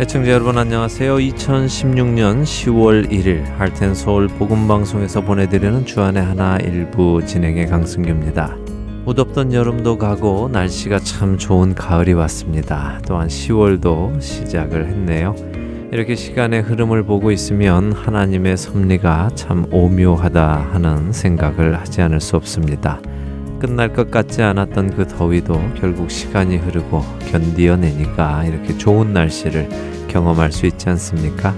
[0.00, 1.16] 애청자 여러분 안녕하세요.
[1.16, 8.56] 2016년 10월 1일 할텐 서울 복음 방송에서 보내드리는 주안의 하나 일부 진행의 강승규입니다.
[9.04, 13.00] 무덥던 여름도 가고 날씨가 참 좋은 가을이 왔습니다.
[13.08, 15.34] 또한 10월도 시작을 했네요.
[15.90, 23.00] 이렇게 시간의 흐름을 보고 있으면 하나님의 섭리가 참 오묘하다 하는 생각을 하지 않을 수 없습니다.
[23.58, 29.68] 끝날 것 같지 않았던 그 더위도 결국 시간이 흐르고 견디어내니까 이렇게 좋은 날씨를
[30.08, 31.54] 경험할 수 있지 않습니까?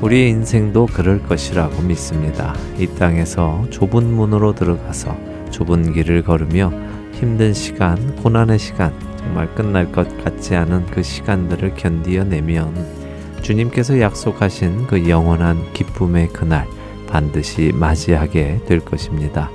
[0.00, 2.54] 우리의 인생도 그럴 것이라고 믿습니다.
[2.78, 5.16] 이 땅에서 좁은 문으로 들어가서
[5.50, 6.72] 좁은 길을 걸으며
[7.12, 13.02] 힘든 시간, 고난의 시간, 정말 끝날 것 같지 않은 그 시간들을 견디어내면
[13.42, 16.66] 주님께서 약속하신 그 영원한 기쁨의 그날
[17.08, 19.50] 반드시 맞이하게 될 것입니다.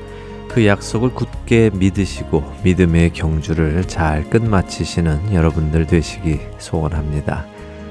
[0.50, 7.46] 그 약속을 굳게 믿으시고 믿음의 경주를 잘 끝마치시는 여러분들 되시기 소원합니다.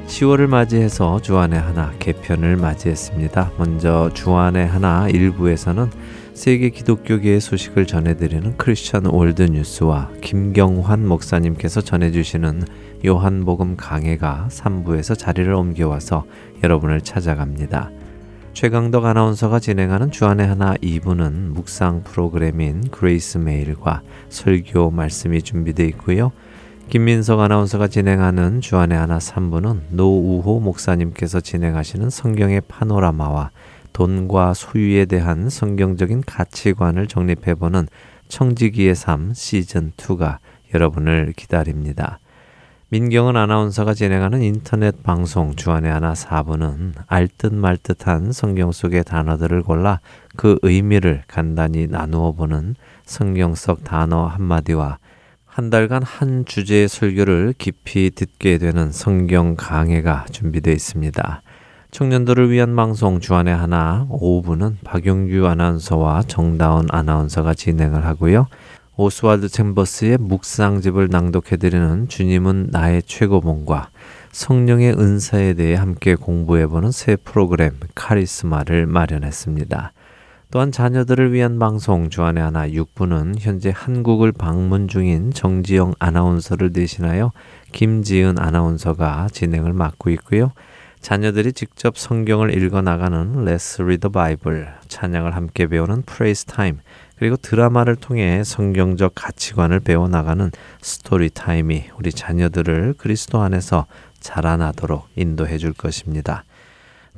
[0.07, 3.53] 10월을 맞이해서 주안의 하나 개편을 맞이했습니다.
[3.59, 5.91] 먼저 주안의 하나 일부에서는
[6.35, 12.63] 세계 기독교계의 소식을 전해드리는 Christian World News와 김경환 목사님께서 전해주시는
[13.07, 16.25] 요한복음 강해가 3부에서 자리를 옮겨와서
[16.63, 17.91] 여러분을 찾아갑니다.
[18.57, 26.33] 최강덕 아나운서가 진행하는 주안의 하나 2부는 묵상 프로그램인 Grace Mail과 설교 말씀이 준비되어 있고요.
[26.89, 33.51] 김민석 아나운서가 진행하는 주안의 하나 3부는 노우호 목사님께서 진행하시는 성경의 파노라마와
[33.93, 37.89] 돈과 소유에 대한 성경적인 가치관을 정립해보는
[38.29, 40.39] 청지기의 삶 시즌 2가
[40.73, 42.21] 여러분을 기다립니다.
[42.89, 49.99] 민경은 아나운서가 진행하는 인터넷 방송 주안의 하나 4부는 알듯 말듯한 성경 속의 단어들을 골라
[50.37, 54.99] 그 의미를 간단히 나누어 보는 성경 속 단어 한마디와
[55.45, 61.43] 한 달간 한 주제의 설교를 깊이 듣게 되는 성경 강해가 준비되어 있습니다.
[61.91, 68.47] 청년들을 위한 방송 주안의 하나 5부는 박용규 아나운서와 정다운 아나운서가 진행을 하고요.
[68.99, 73.91] 오스왈드 챔버스의 묵상집을 낭독해드리는 주님은 나의 최고봉과
[74.33, 79.93] 성령의 은사에 대해 함께 공부해보는 새 프로그램 카리스마를 마련했습니다.
[80.51, 87.33] 또한 자녀들을 위한 방송 주안의 하나 6부는 현재 한국을 방문 중인 정지영 아나운서를 대신하여
[87.73, 90.53] 김지은 아나운서가 진행을 맡고 있고요.
[91.01, 96.79] 자녀들이 직접 성경을 읽어 나가는 Let's Read the Bible, 찬양을 함께 배우는 Praise Time,
[97.19, 100.51] 그리고 드라마를 통해 성경적 가치관을 배워나가는
[100.83, 103.87] 스토리 타임이 우리 자녀들을 그리스도 안에서
[104.21, 106.45] 자라나도록 인도해 줄 것입니다.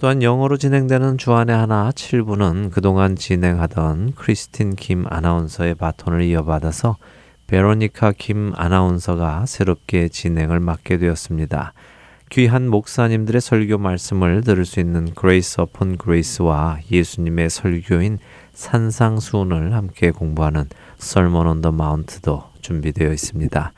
[0.00, 6.96] 또한 영어로 진행되는 주안의 하나 7부는 그동안 진행하던 크리스틴 김 아나운서의 바톤을 이어받아서
[7.48, 11.72] 베로니카 김 아나운서가 새롭게 진행을 맡게 되었습니다.
[12.30, 18.18] 귀한 목사님들의 설교 말씀을 들을 수 있는 Grace Upon Grace와 예수님의 설교인
[18.58, 20.64] 산상수훈을 함께 공부하는
[20.98, 23.72] Sermon on the Mount도 준비되어 있습니다.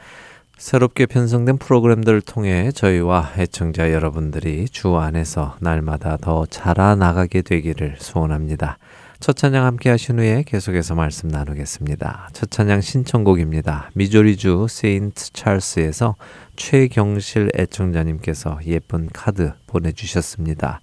[0.56, 8.78] 새롭게 편성된 프로그램들을 통해 저희와 애청자 여러분들이 주 안에서 날마다 더 자라나가게 되기를 소원합니다.
[9.20, 12.30] 첫 찬양 함께 하신 후에 계속해서 말씀 나누겠습니다.
[12.32, 13.90] 첫 찬양 신청곡입니다.
[13.92, 16.16] 미조리주 세인트 찰스에서
[16.56, 20.80] 최경실 애청자님께서 예쁜 카드 보내주셨습니다.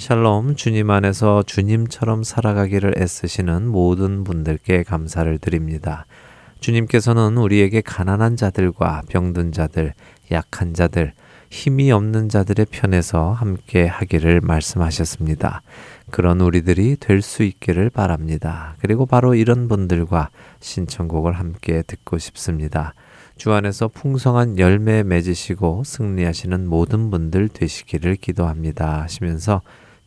[0.00, 6.06] 샬롬 주님 안에서 주님처럼 살아가기를 애쓰시는 모든 분들께 감사를 드립니다.
[6.60, 9.92] 주님께서는 우리에게 가난한 자들과 병든 자들,
[10.32, 11.12] 약한 자들,
[11.50, 15.60] 힘이 없는 자들의 편에서 함께 하기를 말씀하셨습니다.
[16.10, 18.76] 그런 우리들이 될 수 있기를 바랍니다.
[18.80, 20.30] 그리고 바로 이런 분들과
[20.60, 22.94] 신청곡을 함께 듣고 싶습니다.
[23.36, 29.02] 주 안에서 풍성한 열매 맺으시고 승리하시는 모든 분들 되시기를 기도합니다.
[29.02, 29.60] 하시면서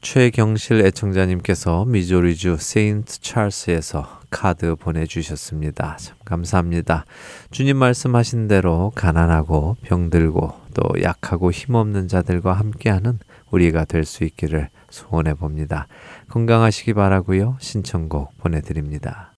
[0.03, 5.95] 최경실 애청자님께서 미조리주 세인트 찰스에서 카드 보내주셨습니다.
[5.97, 7.05] 참 감사합니다.
[7.51, 13.19] 주님 말씀하신 대로 가난하고 병들고 또 약하고 힘없는 자들과 함께하는
[13.49, 15.87] 우리가 될 수 있기를 소원해 봅니다.
[16.29, 17.55] 건강하시기 바라고요.
[17.61, 19.32] 신청곡 보내드립니다.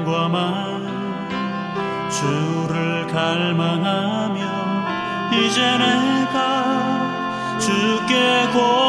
[0.00, 0.80] 영광만
[2.10, 4.40] 주를 갈망하며
[5.32, 8.79] 이제 내가 주께 고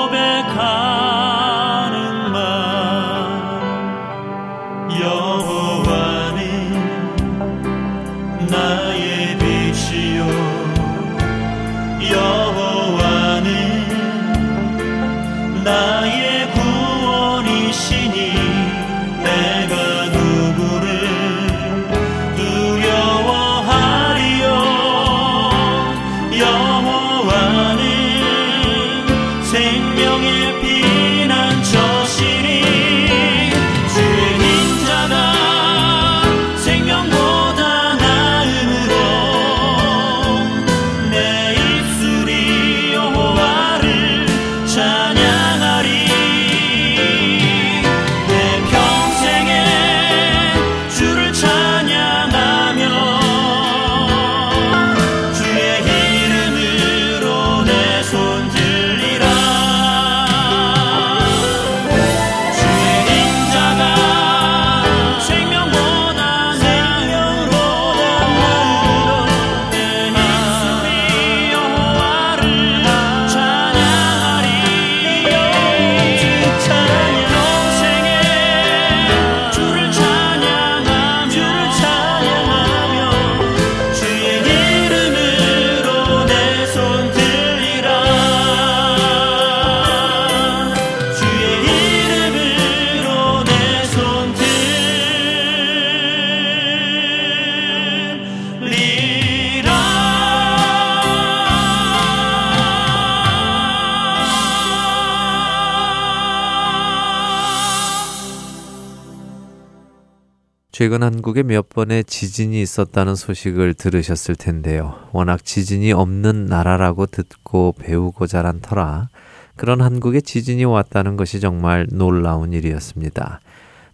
[110.82, 114.96] 최근 한국에 몇 번의 지진이 있었다는 소식을 들으셨을 텐데요.
[115.12, 119.10] 워낙 지진이 없는 나라라고 듣고 배우고 자란 터라
[119.56, 123.42] 그런 한국에 지진이 왔다는 것이 정말 놀라운 일이었습니다.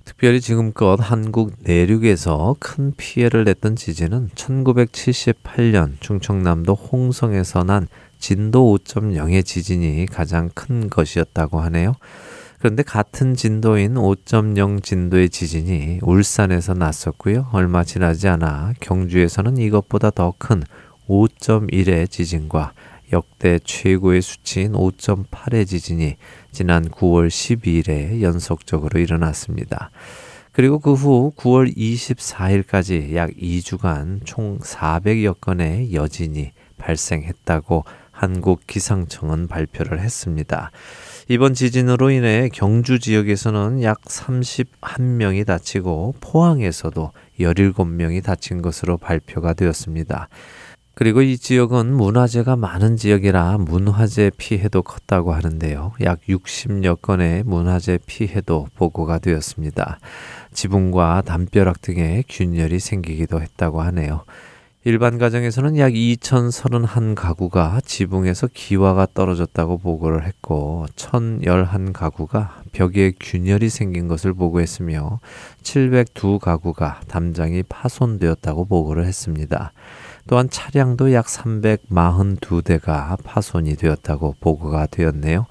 [0.05, 10.05] 특별히 지금껏 한국 내륙에서 큰 피해를 냈던 지진은 1978년 충청남도 홍성에서 난 진도 5.0의 지진이
[10.05, 11.95] 가장 큰 것이었다고 하네요.
[12.59, 17.49] 그런데 같은 진도인 5.0 진도의 지진이 울산에서 났었고요.
[17.51, 20.63] 얼마 지나지 않아 경주에서는 이것보다 더 큰
[21.07, 22.73] 5.1의 지진과
[23.13, 26.17] 역대 최고의 수치인 5.8의 지진이
[26.51, 29.91] 지난 9월 12일에 연속적으로 일어났습니다.
[30.51, 39.99] 그리고 그 후 9월 24일까지 약 2주간 총 400여 건의 여진이 발생했다고 한국 기상청은 발표를
[39.99, 40.71] 했습니다.
[41.29, 50.29] 이번 지진으로 인해 경주 지역에서는 약 31명이 다치고 포항에서도 17명이 다친 것으로 발표가 되었습니다.
[50.93, 55.91] 그리고 이 지역은 문화재가 많은 지역이라 문화재 피해도 컸다고 하는데요.
[56.01, 59.99] 약 60여 건의 문화재 피해도 보고가 되었습니다.
[60.53, 64.23] 지붕과 담벼락 등에 균열이 생기기도 했다고 하네요.
[64.83, 75.19] 일반 가정에서는 약 2,031가구가 지붕에서 기와가 떨어졌다고 보고를 했고 1,011가구가 벽에 균열이 생긴 것을 보고했으며
[75.63, 79.73] 702가구가 담장이 파손되었다고 보고를 했습니다.
[80.27, 85.47] 또한 차량도 약 342대가 파손이 되었다고 보고가 되었네요.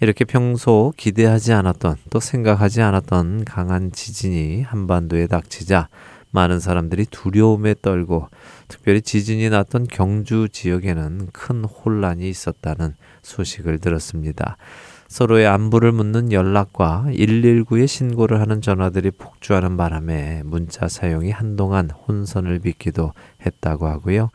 [0.00, 5.88] 이렇게 평소 기대하지 않았던 또 생각하지 않았던 강한 지진이 한반도에 닥치자
[6.32, 8.28] 많은 사람들이 두려움에 떨고
[8.72, 14.56] 특별히 지진이 났던 경주 지역에는 큰 혼란이 있었다는 소식을 들었습니다.
[15.08, 23.12] 서로의 안부를 묻는 연락과 119에 신고를 하는 전화들이 폭주하는 바람에 문자 사용이 한동안 혼선을 빚기도
[23.44, 24.30] 했다고 하고요.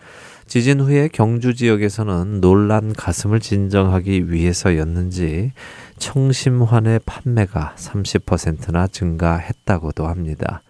[0.46, 5.52] 지진 후에 경주 지역에서는 놀란 가슴을 진정하기 위해서였는지
[5.98, 10.62] 청심환의 판매가 30%나 증가했다고도 합니다.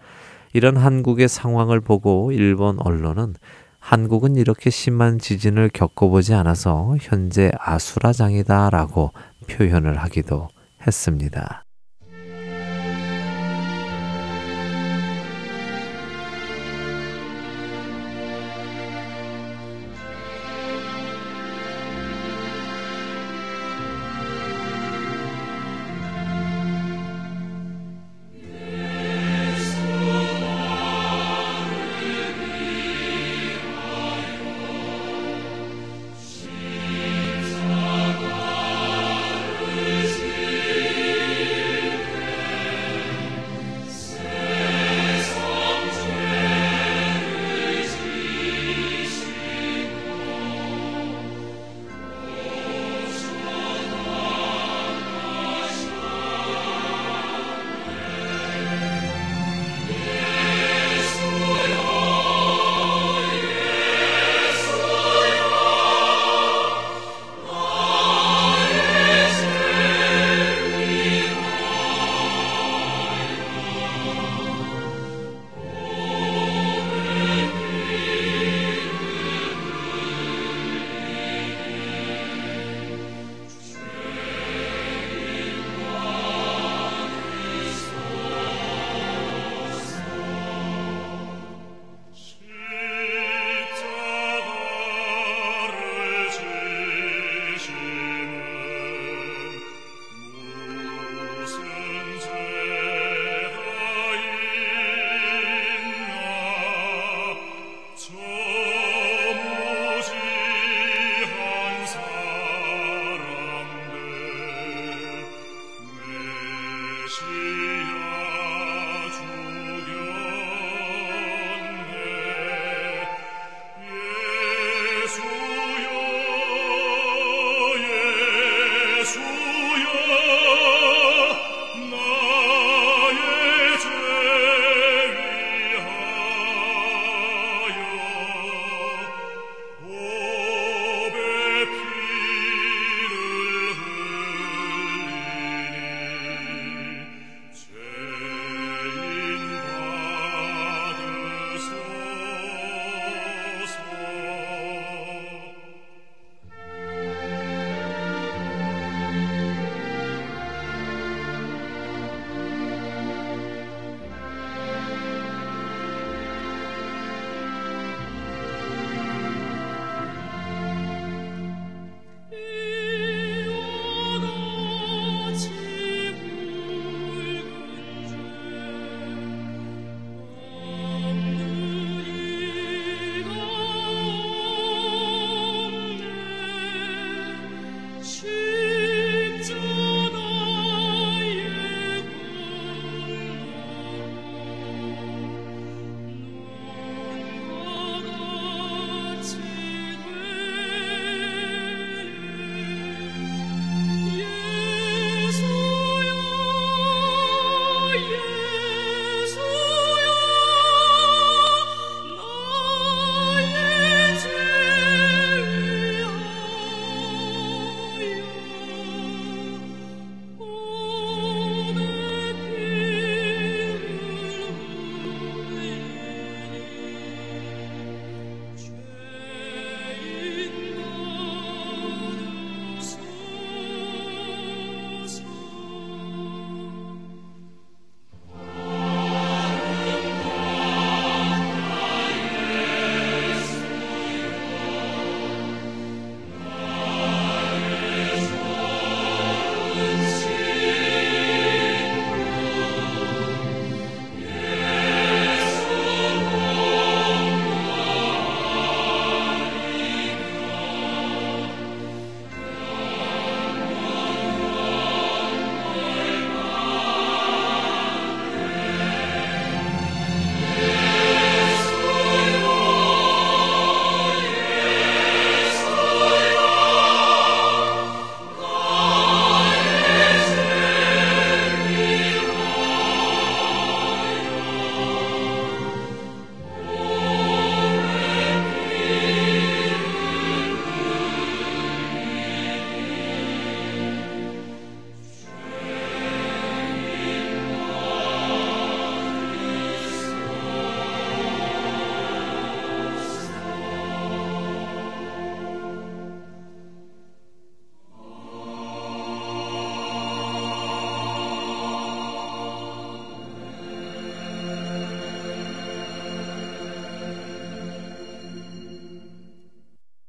[0.52, 3.34] 이런 한국의 상황을 보고 일본 언론은
[3.88, 9.12] 한국은 이렇게 심한 지진을 겪어보지 않아서 현재 아수라장이다라고
[9.48, 10.48] 표현을 하기도
[10.86, 11.64] 했습니다.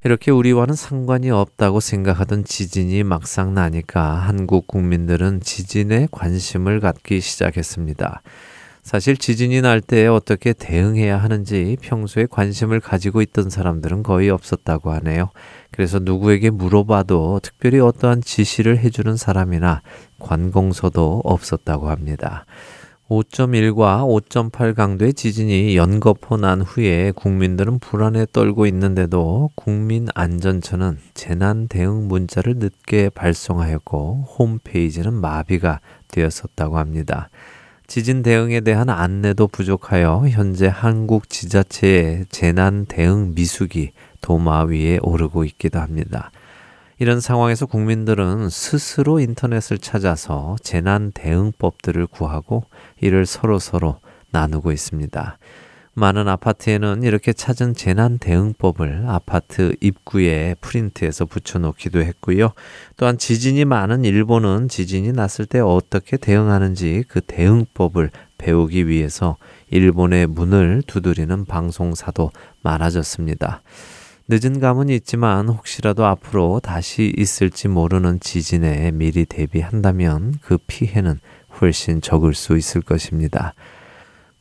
[0.09, 8.23] 이렇게 우리와는 상관이 없다고 생각하던 지진이 막상 나니까 한국 국민들은 지진에 관심을 갖기 시작했습니다.
[8.81, 15.29] 사실 지진이 날 때 어떻게 대응해야 하는지 평소에 관심을 가지고 있던 사람들은 거의 없었다고 하네요.
[15.69, 19.83] 그래서 누구에게 물어봐도 특별히 어떠한 지시를 해주는 사람이나
[20.17, 22.47] 관공서도 없었다고 합니다.
[23.09, 32.57] 5.1과 5.8 강도의 지진이 연거푸 난 후에 국민들은 불안에 떨고 있는데도 국민안전처는 재난 대응 문자를
[32.57, 37.29] 늦게 발송하였고 홈페이지는 마비가 되었었다고 합니다.
[37.87, 43.89] 지진 대응에 대한 안내도 부족하여 현재 한국 지자체의 재난 대응 미숙이
[44.21, 46.29] 도마 위에 오르고 있기도 합니다.
[47.01, 52.65] 이런 상황에서 국민들은 스스로 인터넷을 찾아서 재난 대응법들을 구하고
[52.99, 53.99] 이를 서로 서로
[54.31, 55.37] 나누고 있습니다.
[55.93, 62.51] 많은 아파트에는 이렇게 찾은 재난 대응법을 아파트 입구에 프린트해서 붙여놓기도 했고요.
[62.97, 69.37] 또한 지진이 많은 일본은 지진이 났을 때 어떻게 대응하는지 그 대응법을 배우기 위해서
[69.69, 72.31] 일본의 문을 두드리는 방송사도
[72.61, 73.61] 많아졌습니다.
[74.31, 81.19] 늦은 감은 있지만 혹시라도 앞으로 다시 있을지 모르는 지진에 미리 대비한다면 그 피해는
[81.59, 83.55] 훨씬 적을 수 있을 것입니다.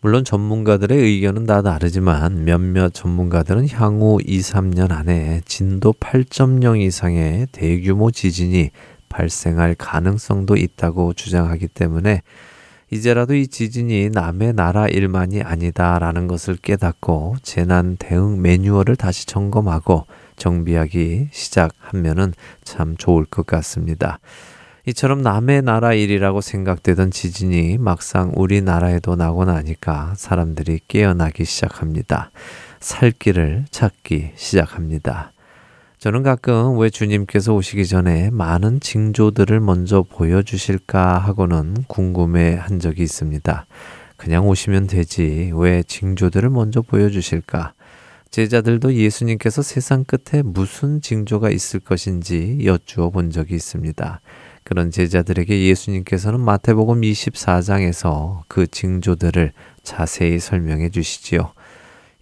[0.03, 8.11] 물론 전문가들의 의견은 다 다르지만 몇몇 전문가들은 향후 2, 3년 안에 진도 8.0 이상의 대규모
[8.11, 8.71] 지진이
[9.09, 12.21] 발생할 가능성도 있다고 주장하기 때문에
[12.91, 21.29] 이제라도 이 지진이 남의 나라 일만이 아니다라는 것을 깨닫고 재난 대응 매뉴얼을 다시 점검하고 정비하기
[21.31, 22.33] 시작하면은
[22.65, 24.19] 참 좋을 것 같습니다.
[24.87, 32.31] 이처럼 남의 나라 일이라고 생각되던 지진이 막상 우리나라에도 나고 나니까 사람들이 깨어나기 시작합니다.
[32.81, 35.33] 살 길을 찾기 시작합니다.
[35.99, 43.67] 저는 가끔 왜 주님께서 오시기 전에 많은 징조들을 먼저 보여주실까 하고는 궁금해 한 적이 있습니다.
[44.17, 45.51] 그냥 오시면 되지.
[45.57, 47.73] 왜 징조들을 먼저 보여주실까?
[48.31, 54.21] 제자들도 예수님께서 세상 끝에 무슨 징조가 있을 것인지 여쭈어 본 적이 있습니다.
[54.63, 61.51] 그런 제자들에게 예수님께서는 마태복음 24장에서 그 징조들을 자세히 설명해 주시지요.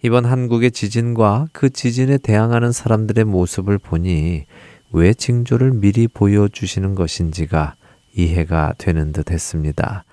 [0.07, 4.45] 이번 한국의 지진과 그 지진에 대항하는 사람들의 모습을 보니
[4.93, 7.75] 왜 징조를 미리 보여주시는 것인지가
[8.15, 10.05] 이해가 되는 듯 했습니다.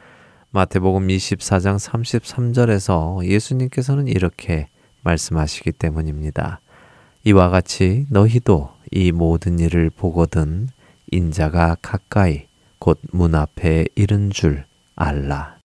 [0.50, 4.66] 마태복음 24장 33절에서 예수님께서는 이렇게
[5.04, 6.58] 말씀하시기 때문입니다.
[7.22, 10.70] 이와 같이 너희도 이 모든 일을 보거든
[11.12, 12.48] 인자가 가까이
[12.80, 14.64] 곧 문 앞에 이른 줄
[14.96, 15.58] 알라.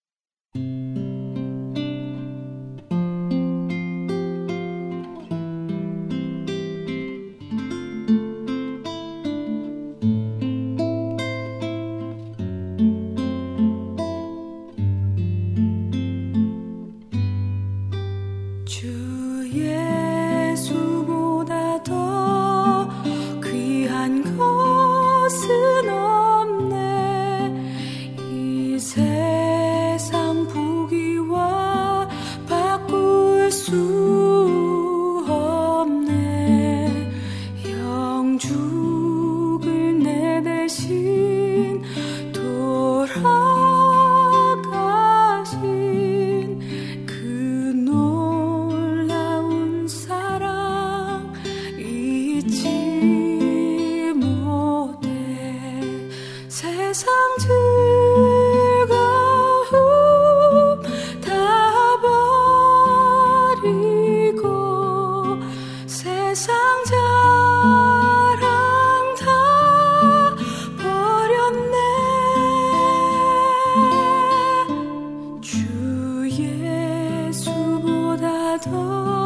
[78.50, 79.19] adore.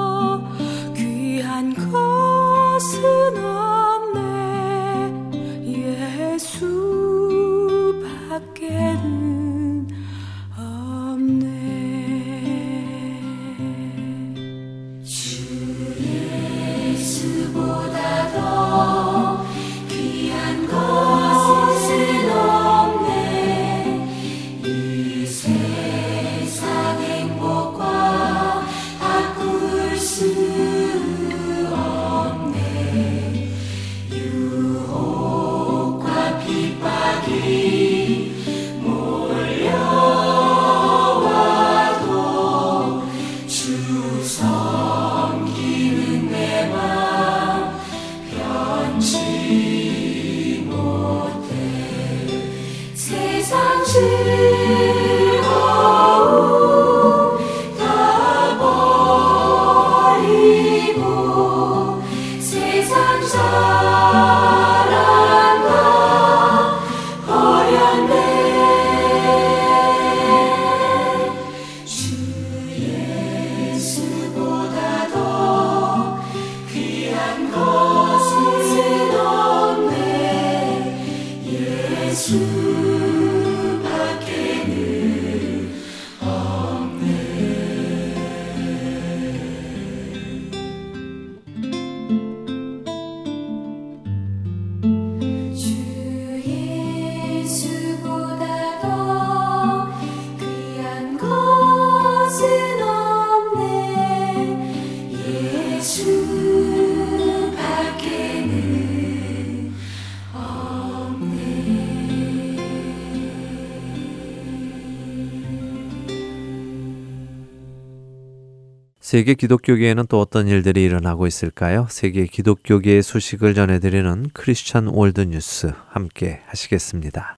[119.14, 121.86] 세계 기독교계에는 또 어떤 일들이 일어나고 있을까요?
[121.88, 127.36] 세계 기독교계의 소식을 전해드리는 Christian World News 함께 하시겠습니다.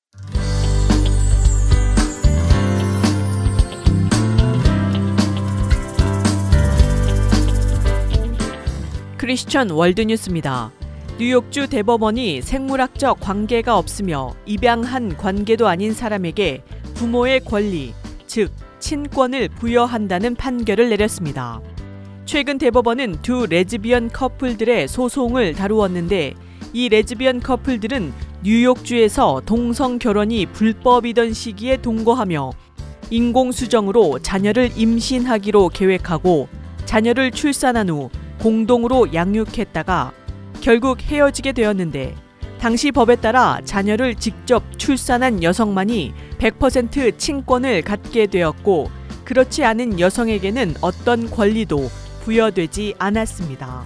[9.17, 10.71] Christian World News입니다.
[11.19, 17.93] 뉴욕주 대법원이 생물학적 관계가 없으며 입양한 관계도 아닌 사람에게 부모의 권리,
[18.27, 18.49] 즉
[18.85, 21.59] 친권을 부여한다는 판결을 내렸습니다.
[22.25, 26.35] 최근 대법원은 두 레즈비언 커플들의 소송을 다루었는데
[26.71, 32.51] 이 레즈비언 커플들은 뉴욕주에서 동성 결혼이 불법이던 시기에 동거하며
[33.09, 36.47] 인공수정으로 자녀를 임신하기로 계획하고
[36.85, 40.13] 자녀를 출산한 후 공동으로 양육했다가
[40.61, 42.13] 결국 헤어지게 되었는데
[42.65, 48.89] 당시 법에 따라 자녀를 직접 출산한 여성만이 100% 친권을 갖게 되었고
[49.23, 51.91] 그렇지 않은 여성에게는 어떤 권리도
[52.23, 53.85] 부여되지 않았습니다.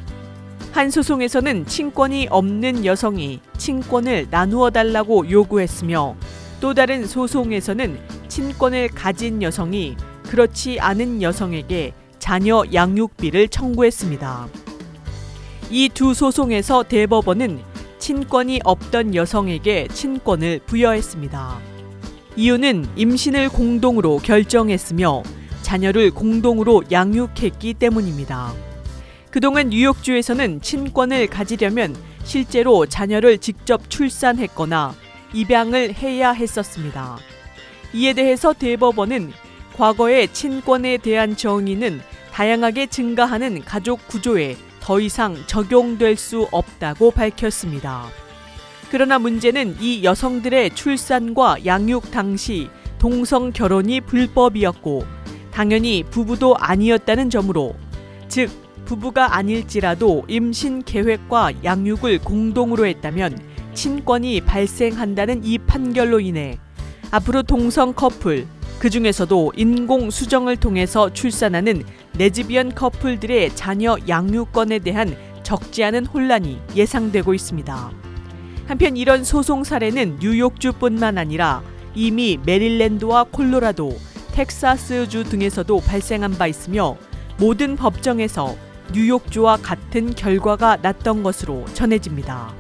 [0.71, 6.15] 한 소송에서는 친권이 없는 여성이 친권을 나누어 달라고 요구했으며
[6.61, 9.97] 또 다른 소송에서는 친권을 가진 여성이
[10.29, 14.47] 그렇지 않은 여성에게 자녀 양육비를 청구했습니다.
[15.69, 17.59] 이 두 소송에서 대법원은
[17.99, 21.59] 친권이 없던 여성에게 친권을 부여했습니다.
[22.35, 25.23] 이유는 임신을 공동으로 결정했으며
[25.61, 28.53] 자녀를 공동으로 양육했기 때문입니다.
[29.29, 34.95] 그동안 뉴욕주에서는 친권을 가지려면 실제로 자녀를 직접 출산했거나
[35.33, 37.17] 입양을 해야 했었습니다.
[37.93, 39.31] 이에 대해서 대법원은
[39.77, 42.01] 과거의 친권에 대한 정의는
[42.33, 44.57] 다양하게 증가하는 가족 구조에
[44.89, 48.07] 더 이상 적용될 수 없다고 밝혔습니다.
[48.89, 55.05] 그러나 문제는 이 여성들의 출산과 양육 당시 동성 결혼이 불법이었고
[55.51, 57.75] 당연히 부부도 아니었다는 점으로
[58.29, 58.49] 즉
[58.85, 63.37] 부부가 아닐지라도 임신 계획과 양육을 공동으로 했다면
[63.75, 66.57] 친권이 발생한다는 이 판결로 인해
[67.11, 68.47] 앞으로 동성 커플
[68.79, 71.83] 그 중에서도 인공 수정을 통해서 출산하는
[72.19, 77.91] 레즈비언 커플들의 자녀 양육권에 대한 적지 않은 혼란이 예상되고 있습니다.
[78.67, 81.63] 한편 이런 소송 사례는 뉴욕주뿐만 아니라
[81.95, 83.97] 이미 메릴랜드와 콜로라도,
[84.33, 86.97] 텍사스주 등에서도 발생한 바 있으며
[87.37, 88.53] 모든 법정에서
[88.91, 92.53] 뉴욕주와 같은 결과가 났던 것으로 전해집니다.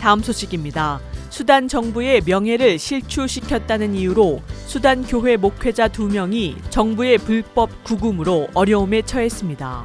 [0.00, 0.98] 다음 소식입니다.
[1.36, 9.84] 수단 정부의 명예를 실추시켰다는 이유로 수단 교회 목회자 두 명이 정부의 불법 구금으로 어려움에 처했습니다.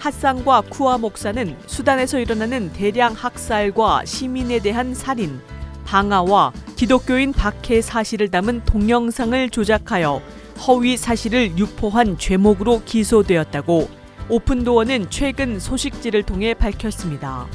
[0.00, 5.40] 핫상과 쿠아 목사는 수단에서 일어나는 대량 학살과 시민에 대한 살인,
[5.84, 10.20] 방화와 기독교인 박해 사실을 담은 동영상을 조작하여
[10.66, 13.88] 허위 사실을 유포한 죄목으로 기소되었다고
[14.28, 17.46] 오픈도어는 최근 소식지를 통해 밝혔습니다.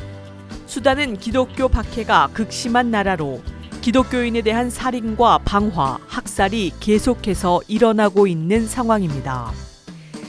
[0.68, 3.42] 수단은 기독교 박해가 극심한 나라로
[3.82, 9.54] 기독교인에 대한 살인과 방화, 학살이 계속해서 일어나고 있는 상황입니다.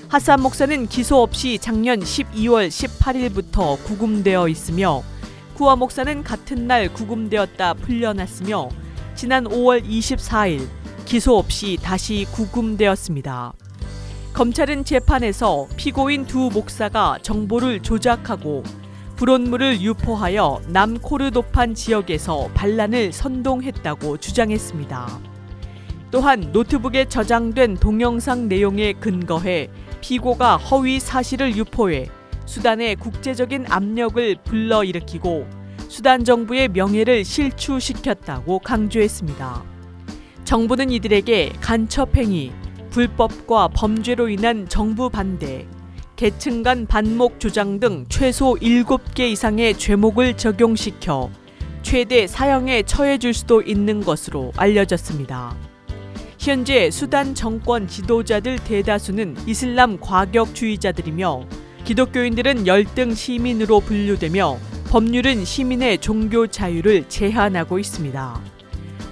[0.09, 5.03] 하산 목사는 기소 없이 작년 12월 18일부터 구금되어 있으며
[5.55, 8.69] 구화 목사는 같은 날 구금되었다 풀려났으며
[9.17, 10.69] 지난 5월 24일
[11.05, 13.55] 기소 없이 다시 구금되었습니다.
[14.35, 18.63] 검찰은 재판에서 피고인 두 목사가 정보를 조작하고
[19.19, 25.19] 불온물을 유포하여 남코르도판 지역에서 반란을 선동했다고 주장했습니다.
[26.13, 32.07] 또한 노트북에 저장된 동영상 내용에 근거해 피고가 허위 사실을 유포해
[32.47, 35.49] 수단의 국제적인 압력을 불러일으키고
[35.89, 39.65] 수단 정부의 명예를 실추시켰다고 강조했습니다.
[40.45, 42.53] 정부는 이들에게 간첩행위,
[42.91, 45.67] 불법과 범죄로 인한 정부 반대,
[46.19, 51.31] 계층 간 반목 조장 등 최소 7개 이상의 죄목을 적용시켜
[51.83, 55.55] 최대 사형에 처해 줄 수도 있는 것으로 알려졌습니다.
[56.37, 61.47] 현재 수단 정권 지도자들 대다수는 이슬람 과격주의자들이며
[61.85, 64.59] 기독교인들은 열등 시민으로 분류되며
[64.91, 68.41] 법률은 시민의 종교 자유를 제한하고 있습니다.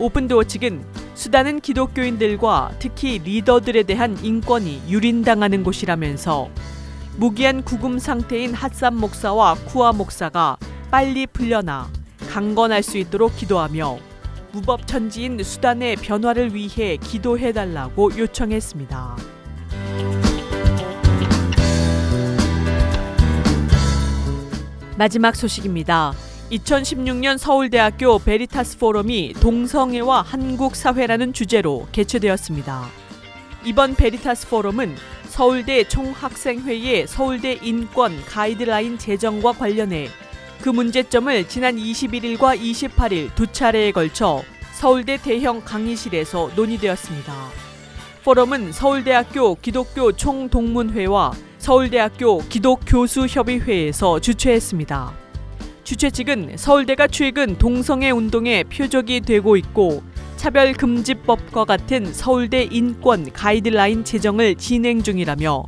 [0.00, 6.50] 오픈도어 측은 수단은 기독교인들과 특히 리더들에 대한 인권이 유린당하는 곳이라면서
[7.18, 10.58] 무기한 구금 상태인 핫삼 목사와 쿠아 목사가
[10.90, 11.88] 빨리 풀려나
[12.28, 13.98] 강건할 수 있도록 기도하며
[14.52, 19.16] 무법 천지인 수단의 변화를 위해 기도해달라고 요청했습니다.
[24.98, 26.12] 마지막 소식입니다.
[26.50, 32.84] 2016년 서울대학교 베리타스 포럼이 동성애와 한국 사회라는 주제로 개최되었습니다.
[33.64, 34.94] 이번 베리타스 포럼은
[35.26, 40.08] 서울대 총학생회의 서울대 인권 가이드라인 제정과 관련해
[40.62, 47.32] 그 문제점을 지난 21일과 28일 두 차례에 걸쳐 서울대 대형 강의실에서 논의되었습니다.
[48.24, 55.12] 포럼은 서울대학교 기독교 총동문회와 서울대학교 기독교수협의회에서 주최했습니다.
[55.84, 60.02] 주최 측은 서울대가 최근 동성애 운동의 표적이 되고 있고
[60.36, 65.64] 차별금지법과 같은 서울대 인권 가이드라인 제정을 진행 중이라며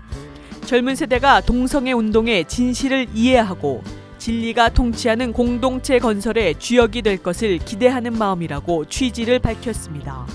[0.67, 3.83] 젊은 세대가 동성애 운동의 진실을 이해하고
[4.19, 10.27] 진리가 통치하는 공동체 건설의 주역이 될 것을 기대하는 마음이라고 취지를 밝혔습니다.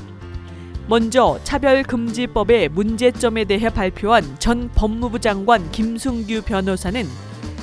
[0.88, 7.06] 먼저 차별금지법의 문제점에 대해 발표한 전 법무부 장관 김승규 변호사는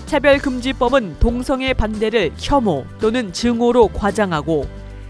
[0.07, 4.67] 차별금지법은 동성애 반대를 혐오 또는 증오로 과장하고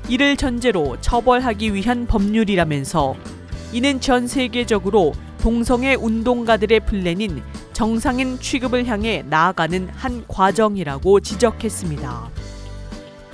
[0.09, 3.17] 이를 전제로 처벌하기 위한 법률이라면서
[3.73, 12.31] 이는 전 세계적으로 동성애 운동가들의 플랜인 정상인 취급을 향해 나아가는 한 과정이라고 지적했습니다.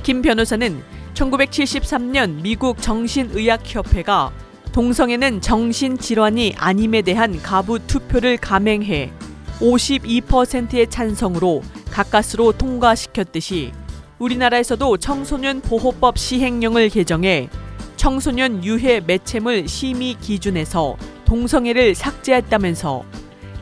[0.03, 0.83] 김 변호사는
[1.15, 4.33] 1973년 미국 정신의학협회가
[4.73, 9.11] 동성애는 정신질환이 아님에 대한 가부 투표를 감행해
[9.59, 13.73] 52%의 찬성으로 가까스로 통과시켰듯이
[14.19, 17.51] 우리나라에서도 청소년 보호법 시행령을 개정해
[17.97, 23.05] 청소년 유해 매체물 심의 기준에서 동성애를 삭제했다면서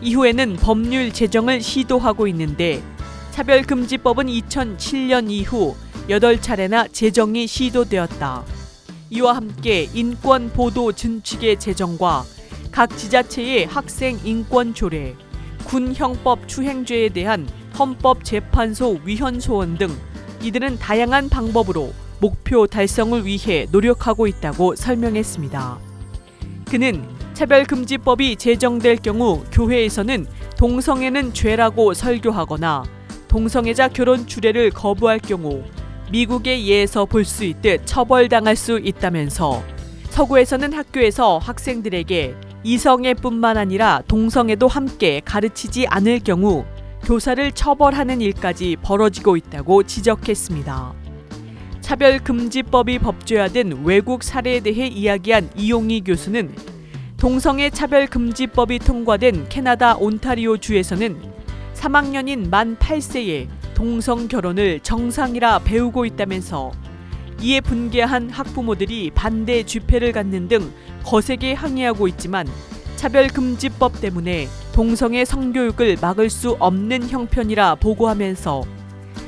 [0.01, 2.83] 이후에는 법률 제정을 시도하고 있는데
[3.33, 5.75] 차별금지법은 2007년 이후
[6.09, 8.45] 8차례나 제정이 시도되었다.
[9.11, 12.25] 이와 함께 인권 보도 준칙의 제정과
[12.71, 15.17] 각 지자체의 학생 인권 조례,
[15.65, 19.89] 군 형법 추행죄에 대한 헌법재판소 위헌 소원 등
[20.45, 25.79] 이들은 다양한 방법으로 목표 달성을 위해 노력하고 있다고 설명했습니다.
[26.69, 27.03] 그는
[27.33, 30.27] 차별금지법이 제정될 경우 교회에서는
[30.59, 32.85] 동성애는 죄라고 설교하거나
[33.27, 35.63] 동성애자 결혼 주례를 거부할 경우
[36.13, 39.63] 미국의 예에서 볼 수 있듯 처벌당할 수 있다면서
[40.11, 46.65] 서구에서는 학교에서 학생들에게 이성애뿐만 아니라 동성애도 함께 가르치지 않을 경우
[47.05, 50.95] 교사를 처벌하는 일까지 벌어지고 있다고 지적했습니다.
[51.83, 56.55] 차별금지법이 법제화된 외국 사례에 대해 이야기한 이용희 교수는
[57.19, 61.21] 동성애 차별금지법이 통과된 캐나다 온타리오 주에서는
[61.75, 66.73] 3학년인 만 8세에 동성 결혼을 정상이라 배우고 있다면서
[67.43, 70.73] 이에 분개한 학부모들이 반대 집회를 갖는 등
[71.05, 72.47] 거세게 항의하고 있지만
[73.05, 78.63] 차별금지법 때문에 동성애 성교육을 막을 수 없는 형편이라 보고하면서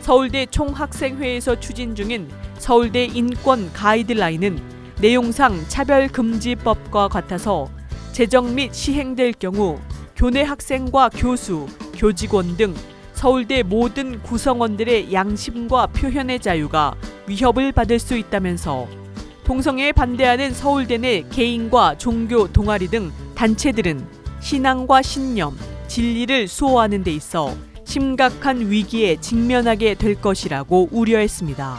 [0.01, 4.59] 서울대 총학생회에서 추진 중인 서울대 인권 가이드라인은
[5.03, 7.69] 내용상 차별금지법과 같아서
[8.13, 9.79] 제정 및 시행될 경우
[10.17, 12.75] 교내 학생과 교수, 교직원 등
[13.13, 16.95] 서울대 모든 구성원들의 양심과 표현의 자유가
[17.27, 19.06] 위협을 받을 수 있다면서
[19.47, 24.07] 동성애에 반대하는 서울대 내 개인과 종교 동아리 등 단체들은
[24.41, 25.57] 신앙과 신념,
[25.89, 31.79] 진리를 수호하는 데 있어 심각한 위기에 직면하게 될 것이라고 우려했습니다.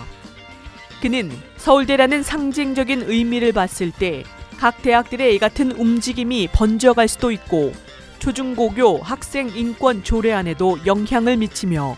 [1.01, 4.23] 그는 서울대라는 상징적인 의미를 봤을 때
[4.59, 7.71] 각 대학들의 이 같은 움직임이 번져갈 수도 있고
[8.19, 11.95] 초중고교 학생 인권 조례안에도 영향을 미치며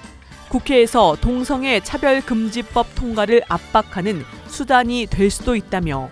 [0.50, 6.10] 국회에서 동성애 차별 금지법 통과를 압박하는 수단이 될 수도 있다며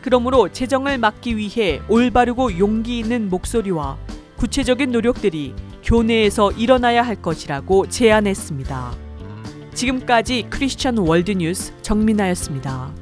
[0.00, 3.98] 그러므로 재정을 막기 위해 올바르고 용기 있는 목소리와
[4.36, 8.92] 구체적인 노력들이 교내에서 일어나야 할 것이라고 제안했습니다.
[9.74, 13.01] 지금까지 크리스천 월드뉴스 정민아였습니다.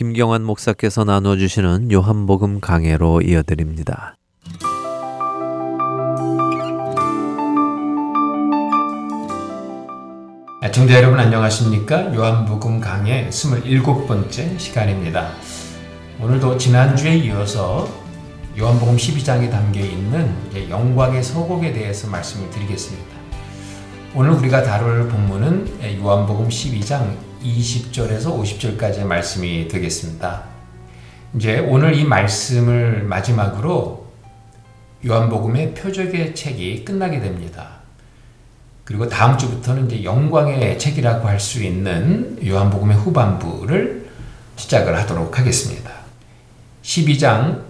[0.00, 4.16] 김경환 목사께서 나눠주시는 요한복음 강해로 이어드립니다.
[10.64, 12.14] 애청자 여러분 안녕하십니까?
[12.14, 15.32] 요한복음 강의 27번째 시간입니다.
[16.18, 17.86] 오늘도 지난주에 이어서
[18.58, 20.34] 요한복음 12장에 담겨 있는
[20.70, 23.16] 영광의 서곡에 대해서 말씀을 드리겠습니다.
[24.14, 30.44] 오늘 우리가 다룰 본문은 요한복음 12장 20절에서 50절까지의 말씀이 되겠습니다.
[31.36, 34.08] 이제 오늘 이 말씀을 마지막으로
[35.06, 37.80] 요한복음의 표적의 책이 끝나게 됩니다.
[38.84, 44.10] 그리고 다음 주부터는 이제 영광의 책이라고 할 수 있는 요한복음의 후반부를
[44.56, 45.90] 시작을 하도록 하겠습니다.
[46.82, 47.69] 12장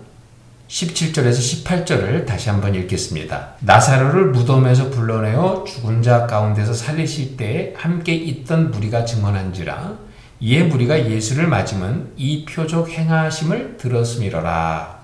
[0.70, 3.54] 17절에서 18절을 다시 한번 읽겠습니다.
[3.58, 9.98] 나사로를 무덤에서 불러내어 죽은 자 가운데서 살리실 때에 함께 있던 무리가 증언한지라
[10.38, 15.00] 이에 무리가 예수를 맞으면 이 표적 행하심을 들었음이로라.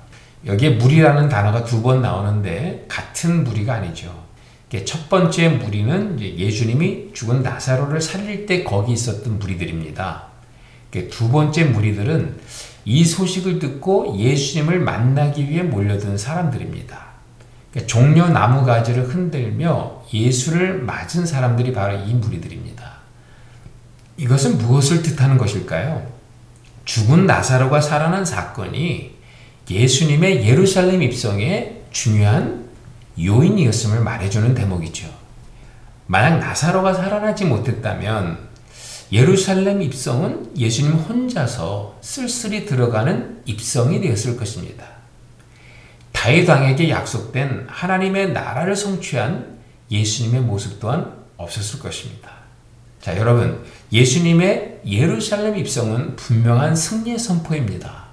[0.47, 4.25] 여기에 무리라는 단어가 두 번 나오는데 같은 무리가 아니죠.
[4.85, 10.27] 첫 번째 무리는 예수님이 죽은 나사로를 살릴 때 거기 있었던 무리들입니다.
[11.11, 12.37] 두 번째 무리들은
[12.87, 17.05] 이 소식을 듣고 예수님을 만나기 위해 몰려든 사람들입니다.
[17.87, 22.93] 종려 나무 가지를 흔들며 예수를 맞은 사람들이 바로 이 무리들입니다.
[24.17, 26.07] 이것은 무엇을 뜻하는 것일까요?
[26.85, 29.17] 죽은 나사로가 살아난 사건이
[29.69, 32.67] 예수님의 예루살렘 입성에 중요한
[33.21, 35.09] 요인이었음을 말해주는 대목이죠.
[36.07, 38.46] 만약 나사로가 살아나지 못했다면
[39.13, 44.85] 예루살렘 입성은 예수님 혼자서 쓸쓸히 들어가는 입성이 되었을 것입니다.
[46.13, 49.59] 다윗 왕에게 약속된 하나님의 나라를 성취한
[49.91, 52.31] 예수님의 모습 또한 없었을 것입니다.
[53.01, 58.07] 자, 여러분, 예수님의 예루살렘 입성은 분명한 승리의 선포입니다.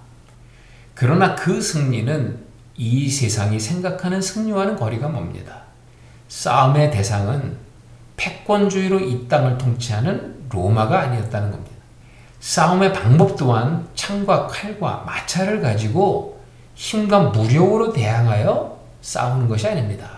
[0.94, 2.38] 그러나 그 승리는
[2.78, 5.64] 이 세상이 생각하는 승리와는 거리가 멉니다.
[6.28, 7.58] 싸움의 대상은
[8.18, 11.74] 패권주의로 이 땅을 통치하는 로마가 아니었다는 겁니다.
[12.40, 16.42] 싸움의 방법 또한 창과 칼과 마차를 가지고
[16.76, 20.10] 힘과 무력으로 대항하여 싸우는 것이 아닙니다.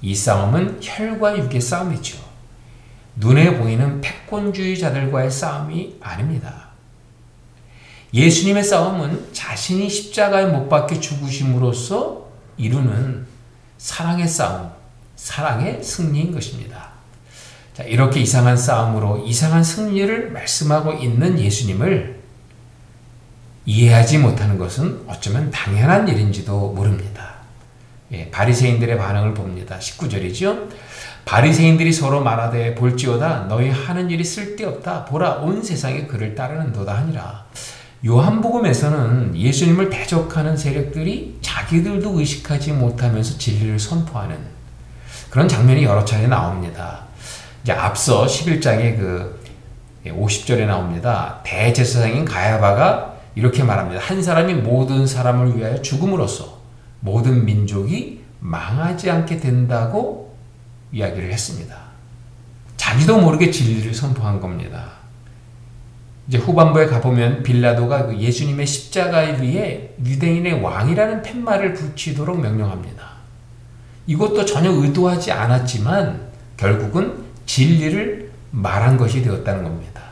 [0.00, 2.18] 이 싸움은 혈과 육의 싸움이죠.
[3.16, 6.68] 눈에 보이는 패권주의자들과의 싸움이 아닙니다.
[8.12, 12.26] 예수님의 싸움은 자신이 십자가에 못 박혀 죽으심으로써
[12.56, 13.26] 이루는
[13.78, 14.70] 사랑의 싸움,
[15.16, 16.93] 사랑의 승리인 것입니다.
[17.74, 22.22] 자, 이렇게 이상한 싸움으로 이상한 승리를 말씀하고 있는 예수님을
[23.66, 27.34] 이해하지 못하는 것은 어쩌면 당연한 일인지도 모릅니다.
[28.12, 29.76] 예, 바리새인들의 반응을 봅니다.
[29.80, 30.68] 19절이죠.
[31.24, 37.46] 바리새인들이 서로 말하되 볼지어다 너희 하는 일이 쓸데없다 보라 온 세상에 그를 따르는도다 하니라.
[38.06, 44.36] 요한복음에서는 예수님을 대적하는 세력들이 자기들도 의식하지 못하면서 진리를 선포하는
[45.30, 47.04] 그런 장면이 여러 차례 나옵니다.
[47.64, 49.40] 이제 앞서 11장에 그
[50.04, 51.40] 50절에 나옵니다.
[51.44, 54.02] 대제사장인 가야바가 이렇게 말합니다.
[54.02, 56.58] 한 사람이 모든 사람을 위하여 죽음으로써
[57.00, 60.36] 모든 민족이 망하지 않게 된다고
[60.92, 61.74] 이야기를 했습니다.
[62.76, 64.92] 자기도 모르게 진리를 선포한 겁니다.
[66.28, 73.04] 이제 후반부에 가보면 빌라도가 그 예수님의 십자가에 위해 유대인의 왕이라는 팻말을 붙이도록 명령합니다.
[74.06, 80.02] 이것도 전혀 의도하지 않았지만 결국은 진리를 말한 것이 되었다는 겁니다.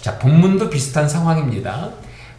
[0.00, 1.90] 자, 본문도 비슷한 상황입니다.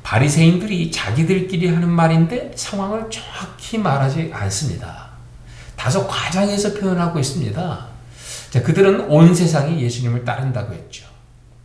[0.03, 5.09] 바리새인들이 자기들끼리 하는 말인데 상황을 정확히 말하지 않습니다.
[5.75, 7.87] 다소 과장해서 표현하고 있습니다.
[8.49, 11.05] 자, 그들은 온 세상이 예수님을 따른다고 했죠.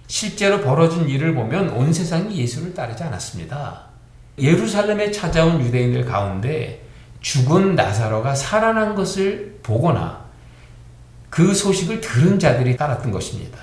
[0.07, 3.87] 실제로 벌어진 일을 보면 온 세상이 예수를 따르지 않았습니다.
[4.39, 6.87] 예루살렘에 찾아온 유대인들 가운데
[7.21, 10.26] 죽은 나사로가 살아난 것을 보거나
[11.37, 13.59] 그 소식을 들은 자들이 따랐던 것입니다.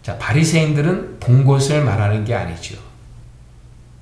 [0.00, 2.78] 자, 바리새인들은 본 것을 말하는 게 아니죠.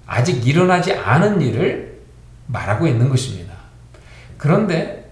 [0.06, 2.02] 아직 일어나지 않은 일을
[2.48, 3.54] 말하고 있는 것입니다.
[4.36, 5.10] 그런데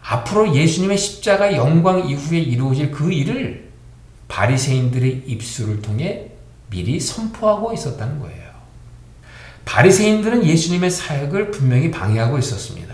[0.00, 3.68] 앞으로 예수님의 십자가 영광 이후에 이루어질 그 일을
[4.28, 6.30] 바리새인들의 입술을 통해
[6.70, 8.48] 미리 선포하고 있었다는 거예요.
[9.66, 12.87] 바리새인들은 예수님의 사역을 분명히 방해하고 있었습니다.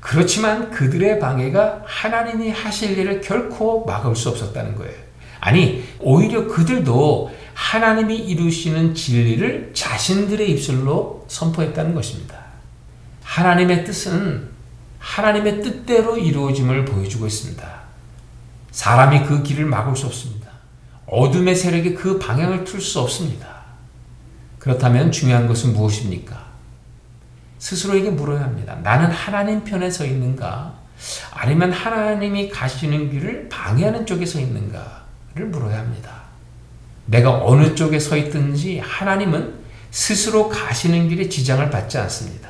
[0.00, 4.94] 그렇지만 그들의 방해가 하나님이 하실 일을 결코 막을 수 없었다는 거예요.
[5.40, 12.36] 아니, 오히려 그들도 하나님이 이루시는 진리를 자신들의 입술로 선포했다는 것입니다.
[13.22, 14.48] 하나님의 뜻은
[14.98, 17.80] 하나님의 뜻대로 이루어짐을 보여주고 있습니다.
[18.70, 20.50] 사람이 그 길을 막을 수 없습니다.
[21.06, 23.60] 어둠의 세력이 그 방향을 틀 수 없습니다.
[24.58, 26.49] 그렇다면 중요한 것은 무엇입니까?
[27.60, 28.76] 스스로에게 물어야 합니다.
[28.82, 30.74] 나는 하나님 편에 서 있는가?
[31.32, 36.22] 아니면 하나님이 가시는 길을 방해하는 쪽에 서 있는가를 물어야 합니다.
[37.06, 42.48] 내가 어느 쪽에 서 있든지 하나님은 스스로 가시는 길에 지장을 받지 않습니다.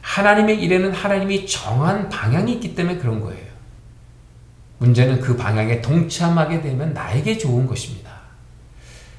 [0.00, 3.50] 하나님의 일에는 하나님이 정한 방향이 있기 때문에 그런 거예요.
[4.78, 8.10] 문제는 그 방향에 동참하게 되면 나에게 좋은 것입니다.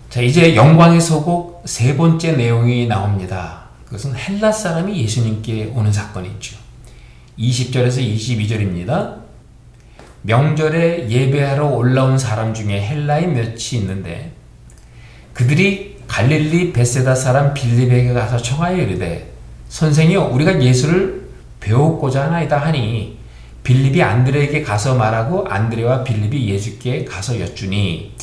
[0.09, 3.60] 자, 이제 영광의 서곡 세 번째 내용이 나옵니다.
[3.91, 6.55] 그것은 헬라 사람이 예수님께 오는 사건이죠.
[7.37, 9.17] 20절에서 22절입니다.
[10.21, 14.31] 명절에 예배하러 올라온 사람 중에 헬라인 몇이 있는데
[15.33, 19.33] 그들이 갈릴리 베세다 사람 빌립에게 가서 청하여 이르되
[19.67, 21.29] 선생이여 우리가 예수를
[21.59, 23.17] 배웠고자 하나이다 하니
[23.63, 28.15] 빌립이 안드레에게 가서 말하고 안드레와 빌립이 예수께 가서 여쭈니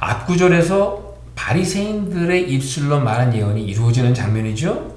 [0.00, 4.91] 앞구절에서 바리새인들의 입술로 말한 예언이 이루어지는 장면이죠.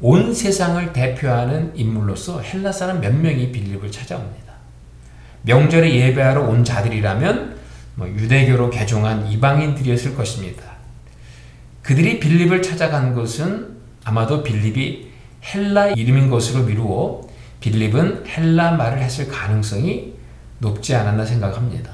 [0.00, 4.54] 온 세상을 대표하는 인물로서 헬라 사람 몇 명이 빌립을 찾아옵니다.
[5.42, 7.58] 명절에 예배하러 온 자들이라면
[7.96, 10.62] 뭐 유대교로 개종한 이방인들이었을 것입니다.
[11.82, 15.10] 그들이 빌립을 찾아간 것은 아마도 빌립이
[15.44, 17.28] 헬라 이름인 것으로 미루어
[17.60, 20.14] 빌립은 헬라 말을 했을 가능성이
[20.60, 21.90] 높지 않았나 생각합니다.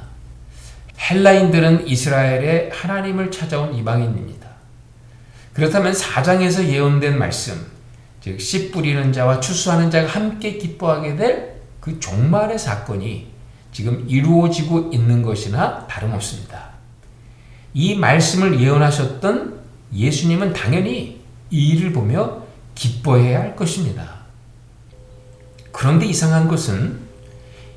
[0.99, 4.47] 헬라인들은 이스라엘의 하나님을 찾아온 이방인입니다.
[5.53, 7.76] 그렇다면 4장에서 예언된 말씀,
[8.27, 11.57] 즉, 씨 뿌리는 자와 추수하는 자가 함께 기뻐하게 될
[11.87, 13.29] 그 종말의 사건이
[13.71, 16.71] 지금 이루어지고 있는 것이나 다름없습니다.
[17.75, 19.61] 이 말씀을 예언하셨던
[19.95, 22.43] 예수님은 당연히 이 일을 보며
[22.75, 24.17] 기뻐해야 할 것입니다.
[25.71, 26.99] 그런데 이상한 것은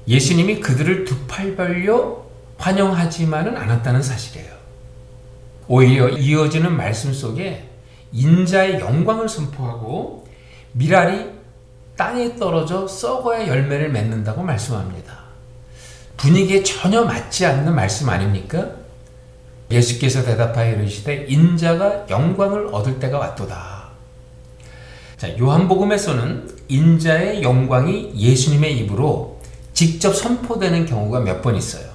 [0.08, 2.26] 예수님이 그들을 두 팔 벌려
[2.58, 4.52] 환영하지만은 않았다는 사실이에요.
[5.68, 7.70] 오히려 이어지는 말씀 속에
[8.12, 10.19] 인자의 영광을 선포하고
[10.74, 11.30] 미랄이
[11.96, 15.20] 땅에 떨어져 썩어야 열매를 맺는다고 말씀합니다.
[16.18, 18.68] 분위기에 전혀 맞지 않는 말씀 아닙니까?
[19.72, 23.90] 예수께서 대답하여 이르시되 인자가 영광을 얻을 때가 왔도다.
[25.18, 29.40] 자, 요한복음에서는 인자의 영광이 예수님의 입으로
[29.74, 31.90] 직접 선포되는 경우가 몇 번 있어요.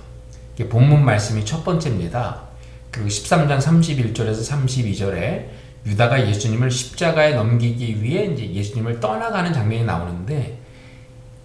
[0.69, 2.43] 본문 말씀이 첫 번째입니다.
[2.91, 5.47] 그리고 13장 31절에서 32절에
[5.87, 10.59] 유다가 예수님을 십자가에 넘기기 위해 이제 예수님을 떠나가는 장면이 나오는데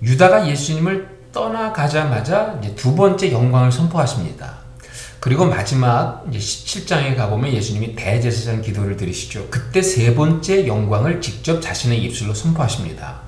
[0.01, 4.59] 유다가 예수님을 떠나가자마자 이제 두 번째 영광을 선포하십니다.
[5.19, 9.47] 그리고 마지막 이제 17장에 가보면 예수님이 대제사장 기도를 드리시죠.
[9.49, 13.19] 그때 세 번째 영광을 직접 자신의 입술로 선포하십니다.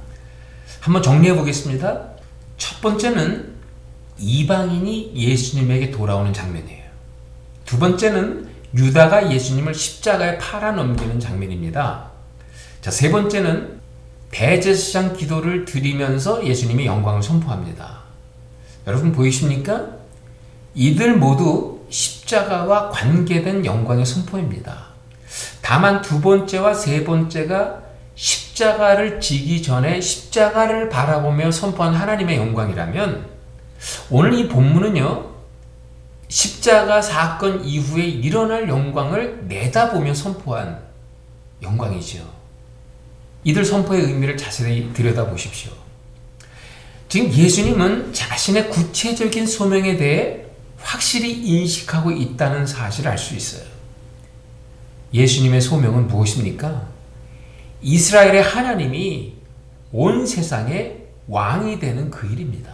[0.80, 2.02] 한번 정리해 보겠습니다.
[2.58, 3.54] 첫 번째는
[4.18, 6.84] 이방인이 예수님에게 돌아오는 장면이에요.
[7.66, 12.10] 두 번째는 유다가 예수님을 십자가에 팔아 넘기는 장면입니다.
[12.82, 13.80] 자, 세 번째는
[14.32, 18.00] 대제사장 기도를 드리면서 예수님이 영광을 선포합니다.
[18.88, 19.88] 여러분 보이십니까?
[20.74, 24.92] 이들 모두 십자가와 관계된 영광의 선포입니다.
[25.62, 27.82] 다만 두 번째와 세 번째가
[28.16, 33.26] 십자가를 지기 전에 십자가를 바라보며 선포한 하나님의 영광이라면
[34.10, 35.31] 오늘 이 본문은요,
[36.32, 40.82] 십자가 사건 이후에 일어날 영광을 내다보며 선포한
[41.62, 42.24] 영광이지요.
[43.44, 45.74] 이들 선포의 의미를 자세히 들여다보십시오.
[47.10, 50.46] 지금 예수님은 자신의 구체적인 소명에 대해
[50.78, 53.70] 확실히 인식하고 있다는 사실을 알 수 있어요.
[55.14, 56.88] 예수님의 소명은 무엇입니까?
[57.82, 59.34] 이스라엘의 하나님이
[59.92, 62.72] 온 세상의 왕이 되는 그 일입니다.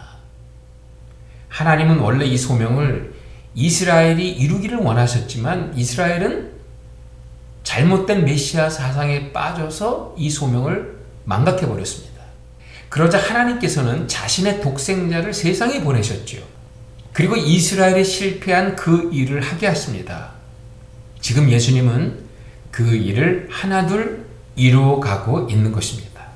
[1.49, 3.16] 하나님은 원래 이 소명을
[3.57, 6.51] 이스라엘이 이루기를 원하셨지만 이스라엘은
[7.63, 10.95] 잘못된 메시아 사상에 빠져서 이 소명을
[11.25, 12.21] 망각해 버렸습니다.
[12.87, 16.37] 그러자 하나님께서는 자신의 독생자를 세상에 보내셨죠.
[17.13, 20.33] 그리고 이스라엘이 실패한 그 일을 하게 하십니다.
[21.19, 22.25] 지금 예수님은
[22.69, 26.27] 그 일을 하나둘 이루어가고 있는 것입니다.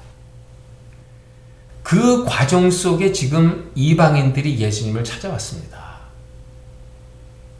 [1.84, 5.81] 그 과정 속에 지금 이방인들이 예수님을 찾아왔습니다.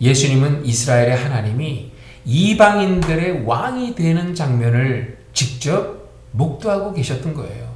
[0.02, 1.92] 예수님은 이스라엘의 하나님이
[2.26, 7.72] 이방인들의 왕이 되는 장면을 직접 목도하고 계셨던 거예요.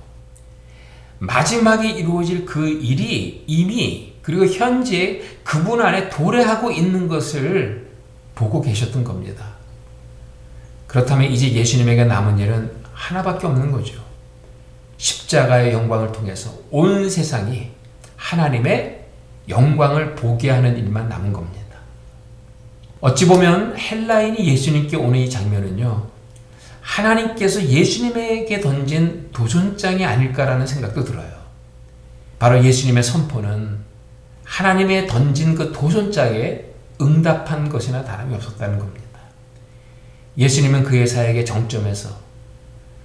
[1.20, 7.92] 마지막에 이루어질 그 일이 이미 그리고 현재 그분 안에 도래하고 있는 것을
[8.34, 9.54] 보고 계셨던 겁니다.
[10.88, 14.04] 그렇다면 이제 예수님에게 남은 일은 하나밖에 없는 거죠.
[14.98, 17.70] 십자가의 영광을 통해서 온 세상이
[18.16, 19.06] 하나님의
[19.50, 21.65] 영광을 보게 하는 일만 남은 겁니다.
[23.06, 26.08] 어찌 보면 헬라인이 예수님께 오는 이 장면은요,
[26.82, 31.30] 하나님께서 예수님에게 던진 도전장이 아닐까라는 생각도 들어요.
[32.40, 33.78] 바로 예수님의 선포는
[34.44, 36.62] 하나님의 던진 그 도전장에
[37.00, 39.20] 응답한 것이나 다름이 없었다는 겁니다.
[40.40, 42.10] 예수님은 그의 사역의 정점에서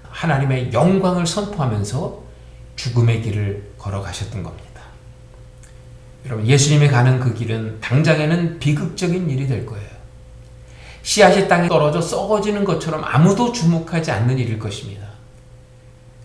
[0.04, 2.24] 하나님의 영광을 선포하면서
[2.76, 4.70] 죽음의 길을 걸어가셨던 겁니다.
[6.24, 9.89] 여러분, 예수님이 가는 그 길은 당장에는 비극적인 일이 될 거예요.
[11.02, 15.08] 씨앗이 땅에 떨어져 썩어지는 것처럼 아무도 주목하지 않는 일일 것입니다.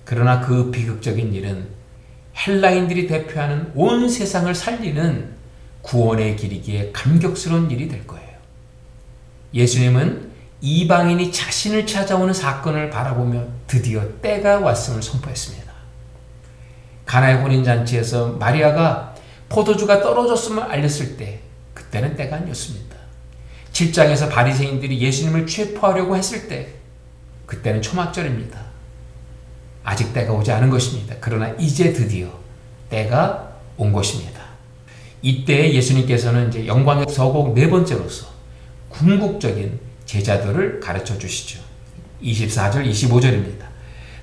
[0.03, 1.67] 그러나 그 비극적인 일은
[2.35, 5.33] 헬라인들이 대표하는 온 세상을 살리는
[5.81, 8.25] 구원의 길이기에 감격스러운 일이 될 거예요.
[9.53, 15.71] 예수님은 이방인이 자신을 찾아오는 사건을 바라보며 드디어 때가 왔음을 선포했습니다.
[17.05, 19.15] 가나의 혼인잔치에서 마리아가
[19.47, 21.39] 포도주가 떨어졌음을 알렸을 때
[21.73, 22.94] 그때는 때가 아니었습니다.
[23.75, 26.69] 7장에서 바리새인들이 예수님을 체포하려고 했을 때
[27.45, 28.57] 그때는 초막절입니다.
[29.83, 31.15] 아직 때가 오지 않은 것입니다.
[31.19, 32.29] 그러나 이제 드디어
[32.89, 34.41] 때가 온 것입니다.
[35.21, 38.27] 이때 예수님께서는 이제 영광의 서곡 네 번째로서
[38.89, 41.59] 궁극적인 제자들을 가르쳐 주시죠.
[42.23, 43.65] 24절, 25절입니다.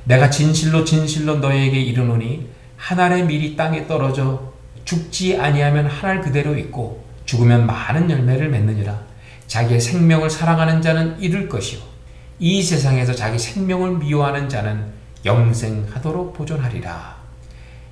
[0.05, 4.53] 내가 진실로 진실로 너에게 이르노니 한 알의 밀이 땅에 떨어져
[4.85, 9.12] 죽지 아니하면 한 알 그대로 있고 죽으면 많은 열매를 맺느니라.
[9.53, 11.79] 자기의 생명을 사랑하는 자는 잃을 것이요
[12.39, 14.87] 이 세상에서 자기 생명을 미워하는 자는
[15.27, 17.17] 영생하도록 보존하리라.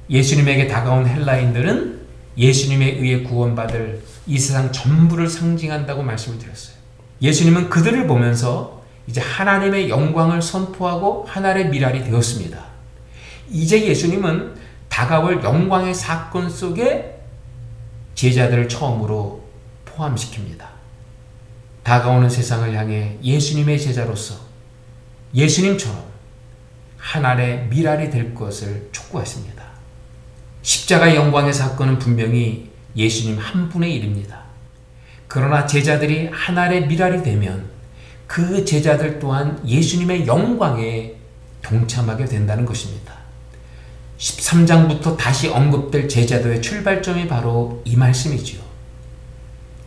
[0.08, 2.00] 예수님에게 다가온 헬라인들은
[2.38, 6.76] 예수님에 의해 구원받을 이 세상 전부를 상징한다고 말씀을 드렸어요.
[7.20, 12.58] 예수님은 그들을 보면서 이제 하나님의 영광을 선포하고 하나의 미랄이 되었습니다.
[13.50, 14.54] 이제 예수님은
[14.88, 17.20] 다가올 영광의 사건 속에
[18.14, 19.44] 제자들을 처음으로
[19.84, 20.69] 포함시킵니다.
[21.82, 24.34] 다가오는 세상을 향해 예수님의 제자로서
[25.34, 26.04] 예수님처럼
[26.98, 29.64] 하나의 미랄이 될 것을 촉구하십니다.
[30.62, 34.42] 십자가 영광의 사건은 분명히 예수님 한 분의 일입니다.
[35.26, 37.70] 그러나 제자들이 하나의 미랄이 되면
[38.26, 41.14] 그 제자들 또한 예수님의 영광에
[41.62, 43.14] 동참하게 된다는 것입니다.
[44.18, 48.60] 13장부터 다시 언급될 제자도의 출발점이 바로 이 말씀이지요.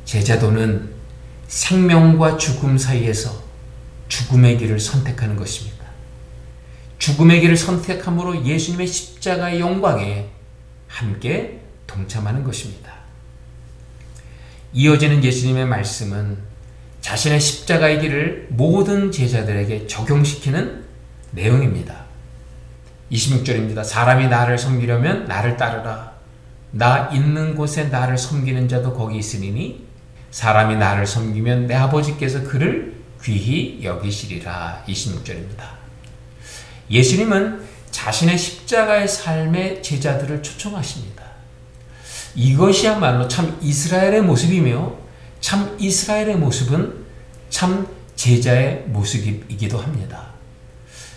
[0.05, 0.91] 제자도는
[1.53, 3.43] 생명과 죽음 사이에서
[4.07, 5.85] 죽음의 길을 선택하는 것입니다.
[6.97, 10.29] 죽음의 길을 선택함으로 예수님의 십자가의 영광에
[10.87, 12.91] 함께 동참하는 것입니다.
[14.73, 16.39] 이어지는 예수님의 말씀은
[17.01, 20.83] 자신의 십자가의 길을 모든 제자들에게 적용시키는
[21.31, 22.05] 내용입니다.
[23.11, 23.83] 26절입니다.
[23.83, 26.13] 사람이 나를 섬기려면 나를 따르라.
[26.71, 29.92] 나 있는 곳에 나를 섬기는 자도 거기 있으니
[30.33, 34.83] 사람이 나를 섬기면 내 아버지께서 그를 귀히 여기시리라.
[34.87, 35.63] 26절입니다.
[36.89, 37.61] 예수님은
[37.91, 41.23] 자신의 십자가의 삶의 제자들을 초청하십니다.
[42.33, 44.95] 이것이야말로 참 이스라엘의 모습이며
[45.39, 47.05] 참 이스라엘의 모습은
[47.51, 50.29] 참 제자의 모습이기도 합니다.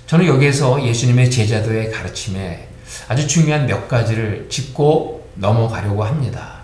[0.07, 2.69] 저는 여기에서 예수님의 제자도의 가르침에
[3.09, 6.56] 아주 중요한 몇 가지를 짚고 넘어가려고 합니다.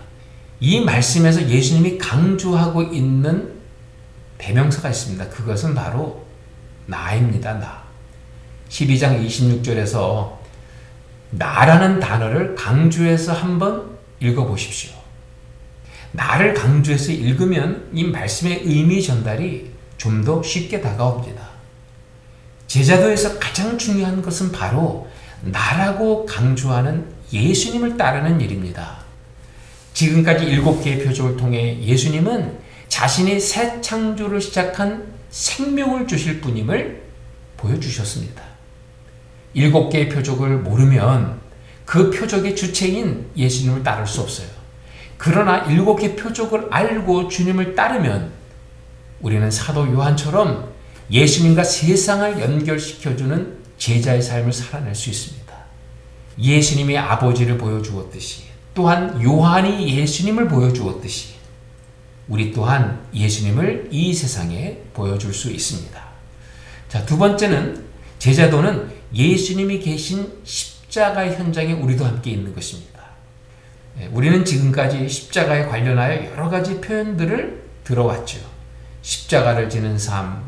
[0.63, 3.53] 이 말씀에서 예수님이 강조하고 있는
[4.39, 5.29] 대명사가 있습니다.
[5.29, 6.25] 그것은 바로
[6.87, 7.55] 나입니다.
[7.55, 7.83] 나.
[8.69, 10.37] 12장 26절에서
[11.31, 14.93] 나라는 단어를 강조해서 한번 읽어보십시오.
[16.13, 21.43] 나를 강조해서 읽으면 이 말씀의 의미 전달이 좀 더 쉽게 다가옵니다.
[22.69, 25.09] 제자도에서 가장 중요한 것은 바로
[25.43, 29.02] 나라고 강조하는 예수님을 따르는 일입니다.
[30.03, 37.03] 지금까지 일곱 개의 표적을 통해 예수님은 자신이 새 창조를 시작한 생명을 주실 분임을
[37.57, 38.43] 보여주셨습니다.
[39.55, 41.41] 일곱 개의 표적을 모르면
[41.85, 44.49] 그 표적의 주체인 예수님을 따를 수 없어요.
[45.17, 48.33] 그러나 일곱 개 표적을 알고 주님을 따르면
[49.21, 50.73] 우리는 사도 요한처럼
[51.11, 55.43] 예수님과 세상을 연결시켜주는 제자의 삶을 살아낼 수 있습니다.
[56.39, 61.35] 예수님이 아버지를 보여주었듯이 또한 요한이 예수님을 보여주었듯이
[62.29, 66.03] 우리 또한 예수님을 이 세상에 보여줄 수 있습니다.
[66.89, 67.85] 자, 두 번째는
[68.19, 72.93] 제자도는 예수님이 계신 십자가의 현장에 우리도 함께 있는 것입니다.
[74.01, 78.39] 예, 우리는 지금까지 십자가에 관련하여 여러 가지 표현들을 들어왔죠.
[79.03, 80.43] 십자가를 지는 삶,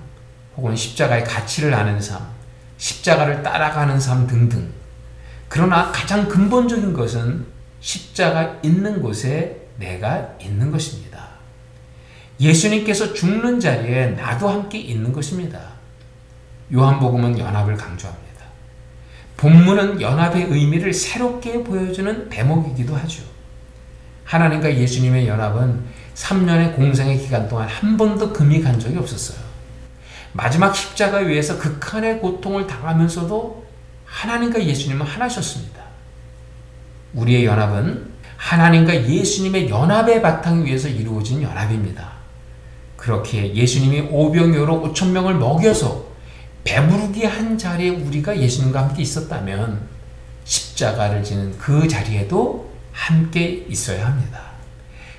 [0.57, 2.23] 혹은 십자가의 가치를 아는 삶,
[2.79, 4.71] 십자가를 따라가는 삶 등등.
[5.49, 7.54] 그러나 가장 근본적인 것은
[7.85, 11.29] 십자가 있는 곳에 내가 있는 것입니다.
[12.41, 15.61] 예수님께서 죽는 자리에 나도 함께 있는 것입니다.
[16.73, 18.25] 요한복음은 연합을 강조합니다.
[19.37, 23.23] 본문은 연합의 의미를 새롭게 보여주는 대목이기도 하죠.
[24.25, 29.45] 하나님과 예수님의 연합은 3년의 공생의 기간 동안 한 번도 금이 간 적이 없었어요.
[30.33, 33.67] 마지막 십자가 위에서 극한의 고통을 당하면서도
[34.07, 35.84] 하나님과 예수님은 하나셨습니다.
[37.15, 42.13] 우리의 연합은 하나님과 예수님의 연합의 바탕 위에서 이루어진 연합입니다.
[42.97, 46.05] 그렇게 예수님이 오병이어로 5천 명을 먹여서
[46.65, 49.81] 배부르게 한 자리에 우리가 예수님과 함께 있었다면
[50.45, 54.41] 십자가를 지는 그 자리에도 함께 있어야 합니다.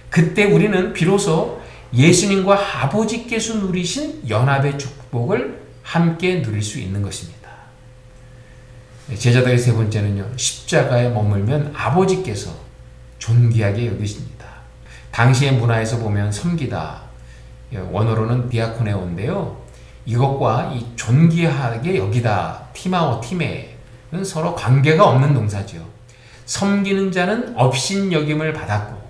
[0.10, 1.62] 그때 우리는 비로소
[1.94, 7.35] 예수님과 아버지께서 누리신 연합의 축복을 함께 누릴 수 있는 것입니다.
[9.14, 12.52] 제자들의 세 번째는요, 십자가에 머물면 아버지께서
[13.20, 14.46] 존귀하게 여기십니다.
[15.12, 17.02] 당시의 문화에서 보면 섬기다,
[17.92, 19.64] 원어로는 디아코네오인데요.
[20.06, 25.86] 이것과 이 존귀하게 여기다, 티마오, 티메는 서로 관계가 없는 동사죠.
[26.46, 29.06] 섬기는 자는 업신 여김을 받았고,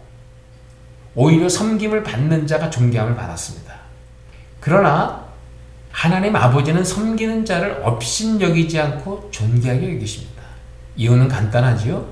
[1.15, 3.73] 오히려 섬김을 받는 자가 존귀함을 받았습니다.
[4.59, 5.24] 그러나
[5.95, 10.43] 하나님 아버지는 섬기는 자를 업신 여기지 않고 존귀하게 여기십니다.
[10.97, 12.05] 이유는 간단하지요.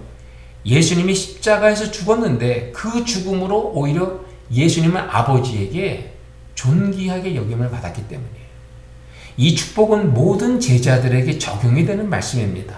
[0.65, 6.13] 예수님이 십자가에서 죽었는데 그 죽음으로 오히려 예수님은 아버지에게
[6.55, 8.43] 존귀하게 여김을 받았기 때문이에요.
[9.36, 12.77] 이 축복은 모든 제자들에게 적용이 되는 말씀입니다.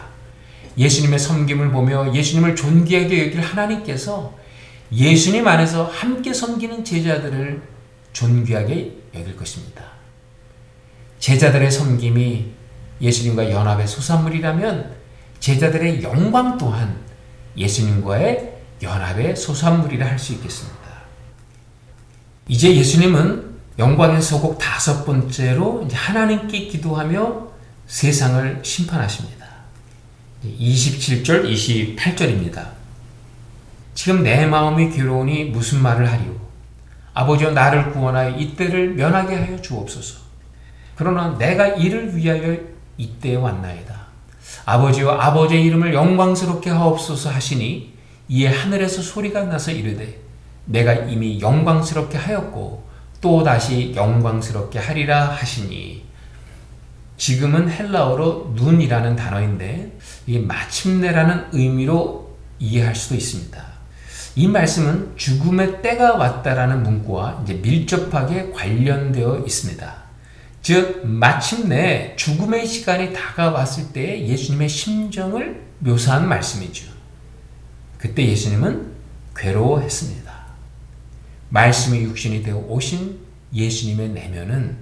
[0.75, 4.33] 예수님의 섬김을 보며 예수님을 존귀하게 여길 하나님께서
[4.91, 7.61] 예수님 안에서 함께 섬기는 제자들을
[8.11, 9.94] 존귀하게 여길 것입니다.
[11.25, 12.51] 제자들의 섬김이
[13.01, 14.95] 예수님과 연합의 소산물이라면
[15.39, 16.99] 제자들의 영광 또한
[17.57, 18.53] 예수님과의
[18.83, 20.77] 연합의 소산물이라 할 수 있겠습니다.
[22.47, 27.47] 이제 예수님은 영광의 소곡 다섯 번째로 하나님께 기도하며
[27.87, 29.47] 세상을 심판하십니다.
[30.43, 32.67] 27절, 28절입니다.
[33.95, 36.35] 지금 내 마음이 괴로우니 무슨 말을 하리오?
[37.15, 40.24] 아버지여 나를 구원하여 이때를 면하게 하여 주옵소서.
[40.95, 42.57] 그러나 내가 이를 위하여
[42.97, 44.05] 이때에 왔나이다.
[44.65, 47.93] 아버지여 아버지의 이름을 영광스럽게 하옵소서 하시니
[48.29, 50.19] 이에 하늘에서 소리가 나서 이르되
[50.65, 52.85] 내가 이미 영광스럽게 하였고
[53.21, 56.05] 또 다시 영광스럽게 하리라 하시니
[57.17, 63.63] 지금은 헬라어로 눈이라는 단어인데 이게 마침내라는 의미로 이해할 수도 있습니다.
[64.37, 70.04] 이 말씀은 죽음의 때가 왔다라는 문구와 이제 밀접하게 관련되어 있습니다.
[70.65, 76.91] 즉 마침내 죽음의 시간이 다가왔을 때 예수님의 심정을 묘사한 말씀이죠.
[77.99, 78.91] 그때 예수님은
[79.35, 80.33] 괴로워했습니다.
[81.49, 83.15] 말씀이 육신이 되어 오신
[83.53, 84.75] 예수님의 내면은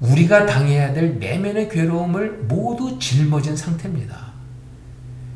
[0.00, 4.32] 우리가 당해야 될 내면의 괴로움을 모두 짊어진 상태입니다.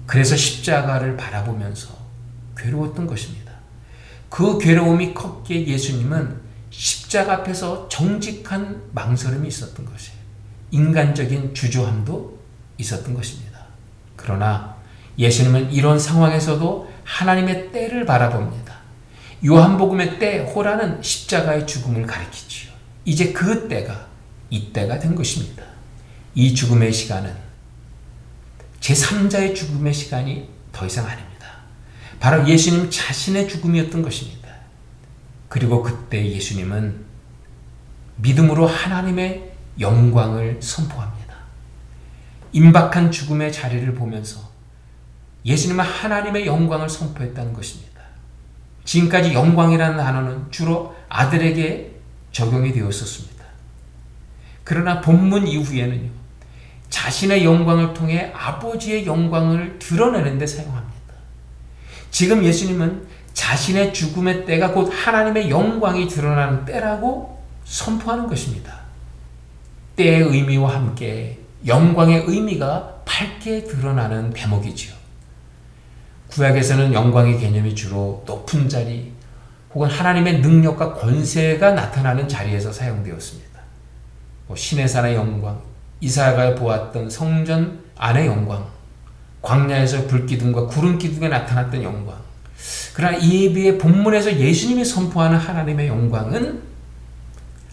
[0.07, 1.94] 그래서 십자가를 바라보면서
[2.57, 3.53] 괴로웠던 것입니다.
[4.30, 6.40] 그 괴로움이 컸기에 예수님은
[6.73, 10.18] 십자가 앞에서 정직한 망설임이 있었던 것이에요.
[10.70, 12.39] 인간적인 주저함도
[12.79, 13.66] 있었던 것입니다.
[14.16, 14.77] 그러나
[15.18, 18.73] 예수님은 이런 상황에서도 하나님의 때를 바라봅니다.
[19.45, 22.73] 요한복음의 때 호라는 십자가의 죽음을 가리키지요.
[23.05, 24.09] 이제 그 때가
[24.49, 25.64] 이 때가 된 것입니다.
[26.35, 27.35] 이 죽음의 시간은
[28.81, 31.33] 제3자의 죽음의 시간이 더 이상 아닙니다.
[32.18, 34.41] 바로 예수님 자신의 죽음이었던 것입니다.
[35.53, 37.05] 그리고 그때 예수님은
[38.16, 41.34] 믿음으로 하나님의 영광을 선포합니다.
[42.53, 44.48] 임박한 죽음의 자리를 보면서
[45.44, 48.00] 예수님은 하나님의 영광을 선포했다는 것입니다.
[48.86, 51.96] 지금까지 영광이라는 단어는 주로 아들에게
[52.32, 53.44] 적용이 되었었습니다.
[54.64, 56.09] 그러나 본문 이후에는요,
[56.88, 60.92] 자신의 영광을 통해 아버지의 영광을 드러내는 데 사용합니다.
[62.11, 68.80] 지금 예수님은 자신의 죽음의 때가 곧 하나님의 영광이 드러나는 때라고 선포하는 것입니다.
[69.97, 74.95] 때의 의미와 함께 영광의 의미가 밝게 드러나는 대목이지요.
[76.28, 79.12] 구약에서는 영광의 개념이 주로 높은 자리
[79.74, 83.61] 혹은 하나님의 능력과 권세가 나타나는 자리에서 사용되었습니다.
[84.47, 85.61] 뭐 신의 산의 영광,
[86.01, 88.66] 이사야가 보았던 성전 안의 영광,
[89.41, 92.16] 광야에서 불기둥과 구름 기둥에 나타났던 영광.
[92.95, 96.63] 그러나 이에 비해 본문에서 예수님이 선포하는 하나님의 영광은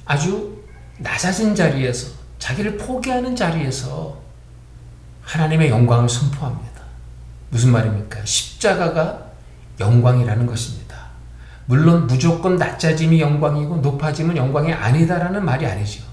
[0.06, 0.64] 아주
[0.98, 4.20] 낮아진 자리에서 자기를 포기하는 자리에서
[5.22, 6.82] 하나님의 영광을 선포합니다.
[7.50, 8.26] 무슨 말입니까?
[8.26, 9.26] 십자가가
[9.80, 11.10] 영광이라는 것입니다.
[11.66, 16.04] 물론 무조건 낮아짐이 영광이고 높아짐은 영광이 아니다라는 말이 아니죠.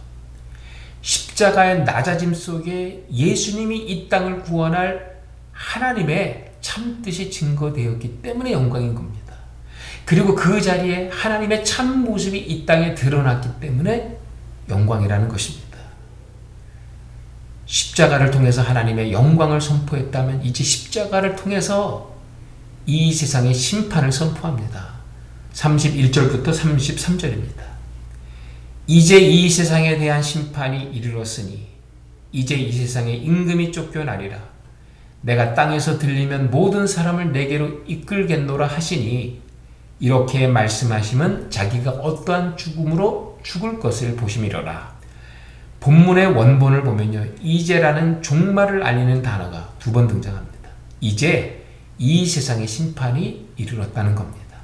[1.01, 5.17] 십자가의 낮아짐 속에 예수님이 이 땅을 구원할
[5.53, 9.37] 하나님의 참 뜻이 증거되었기 때문에 영광인 겁니다.
[10.05, 14.19] 그리고 그 자리에 하나님의 참 모습이 이 땅에 드러났기 때문에
[14.69, 15.79] 영광이라는 것입니다.
[17.67, 22.13] 십자가를 통해서 하나님의 영광을 선포했다면 이제 십자가를 통해서
[22.85, 24.97] 이 세상의 심판을 선포합니다.
[25.53, 27.63] 31절부터 33절입니다.
[28.89, 31.65] 이제 이 세상에 대한 심판이 이르렀으니
[32.33, 34.56] 이제 이 세상의 임금이 쫓겨나리라.
[35.27, 39.43] 내가 땅에서 들리면 모든 사람을 내게로 이끌겠노라 하시니
[39.99, 44.95] 이렇게 말씀하시면 자기가 어떠한 죽음으로 죽을 것을 보심이로라.
[45.81, 47.25] 본문의 원본을 보면요.
[47.43, 50.71] 이제라는 종말을 알리는 단어가 두 번 등장합니다.
[51.01, 51.65] 이제
[51.99, 54.57] 이 세상의 심판이 이르렀다는 겁니다.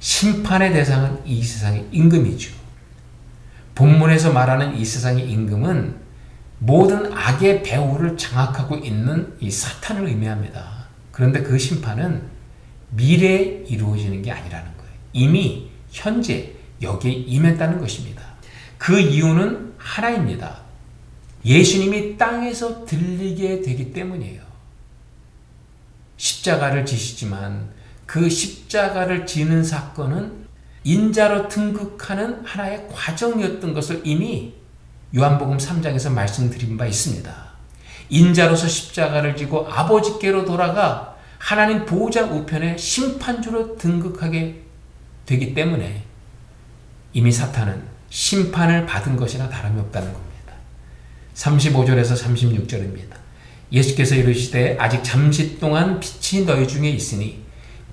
[0.00, 2.52] 심판의 대상은 이 세상의 임금이죠.
[3.74, 6.07] 본문에서 말하는 이 세상의 임금은
[6.58, 10.86] 모든 악의 배후를 장악하고 있는 이 사탄을 의미합니다.
[11.12, 12.22] 그런데 그 심판은
[12.90, 14.92] 미래에 이루어지는 게 아니라는 거예요.
[15.12, 18.22] 이미 현재 여기에 임했다는 것입니다.
[18.76, 20.62] 그 이유는 하나입니다.
[21.44, 24.42] 예수님이 땅에서 들리게 되기 때문이에요.
[26.16, 27.70] 십자가를 지시지만
[28.06, 30.46] 그 십자가를 지는 사건은
[30.84, 34.54] 인자로 등극하는 하나의 과정이었던 것을 이미
[35.16, 37.48] 요한복음 3장에서 말씀드린 바 있습니다.
[38.10, 44.62] 인자로서 십자가를 지고 아버지께로 돌아가 하나님 보호자 우편에 심판주로 등극하게
[45.24, 46.02] 되기 때문에
[47.12, 50.54] 이미 사탄은 심판을 받은 것이나 다름이 없다는 겁니다.
[51.34, 53.16] 35절에서 36절입니다.
[53.70, 57.44] 예수께서 이르시되 아직 잠시 동안 빛이 너희 중에 있으니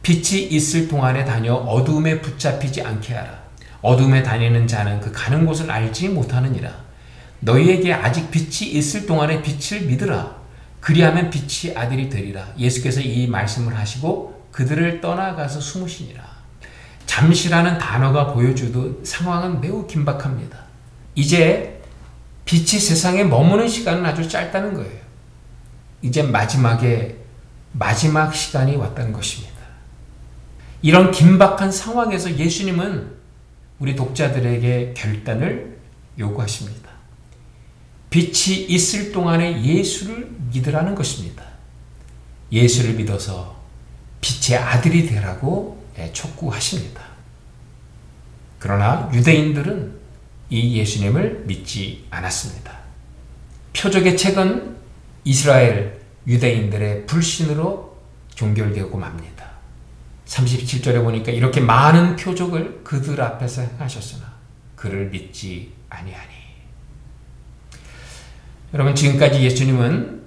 [0.02, 3.46] 빛이 있을 동안에 다녀 어둠에 붙잡히지 않게 하라.
[3.82, 6.85] 어둠에 다니는 자는 그 가는 곳을 알지 못하느니라.
[7.46, 10.36] 너희에게 아직 빛이 있을 동안에 빛을 믿으라.
[10.80, 12.48] 그리하면 빛이 아들이 되리라.
[12.58, 16.24] 예수께서 이 말씀을 하시고 그들을 떠나가서 숨으시니라.
[17.06, 20.58] 잠시라는 단어가 보여주듯 상황은 매우 긴박합니다.
[21.14, 21.82] 이제
[22.46, 25.06] 빛이 세상에 머무는 시간은 아주 짧다는 거예요.
[26.02, 27.18] 이제 마지막에
[27.72, 29.56] 마지막 시간이 왔다는 것입니다.
[30.82, 33.12] 이런 긴박한 상황에서 예수님은
[33.80, 35.78] 우리 독자들에게 결단을
[36.18, 36.85] 요구하십니다.
[38.10, 41.44] 빛이 있을 동안에 예수를 믿으라는 것입니다.
[42.52, 43.56] 예수를 믿어서
[44.22, 45.84] 빛의 아들이 되라고
[46.14, 47.02] 촉구하십니다.
[48.60, 49.96] 그러나 유대인들은
[50.50, 52.80] 이 예수님을 믿지 않았습니다.
[53.76, 54.76] 표적의 책은
[55.24, 57.98] 이스라엘 유대인들의 불신으로
[58.36, 59.52] 종결되고 맙니다.
[60.26, 64.34] 37절에 보니까 이렇게 많은 표적을 그들 앞에서 행하셨으나
[64.76, 66.35] 그를 믿지 아니하니.
[68.74, 70.24] 여러분 지금까지 예수님은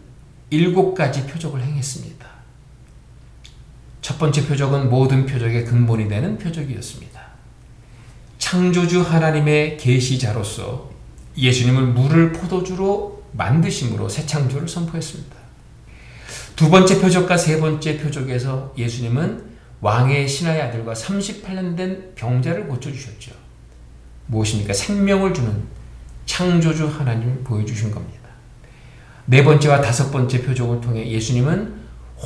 [0.51, 2.27] 일곱 가지 표적을 행했습니다.
[4.01, 7.21] 첫 번째 표적은 모든 표적의 근본이 되는 표적이었습니다.
[8.39, 10.91] 창조주 하나님의 계시자로서
[11.37, 15.37] 예수님은 물을 포도주로 만드심으로 새 창조를 선포했습니다.
[16.57, 19.45] 두 번째 표적과 세 번째 표적에서 예수님은
[19.81, 23.33] 왕의 신하의 아들과 38년 된 병자를 고쳐주셨죠.
[24.27, 24.73] 무엇입니까?
[24.73, 25.63] 생명을 주는
[26.27, 28.18] 창조주 하나님을 보여주신 겁니다.
[29.31, 31.75] 네 번째와 다섯 번째 표적을 통해 예수님은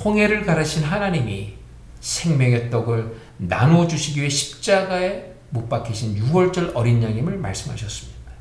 [0.04, 1.54] 홍해를 가르신 하나님이
[1.98, 8.32] 생명의 떡을 나눠주시기 위해 십자가에 못 박히신 6월절 어린 양임을 말씀하셨습니다.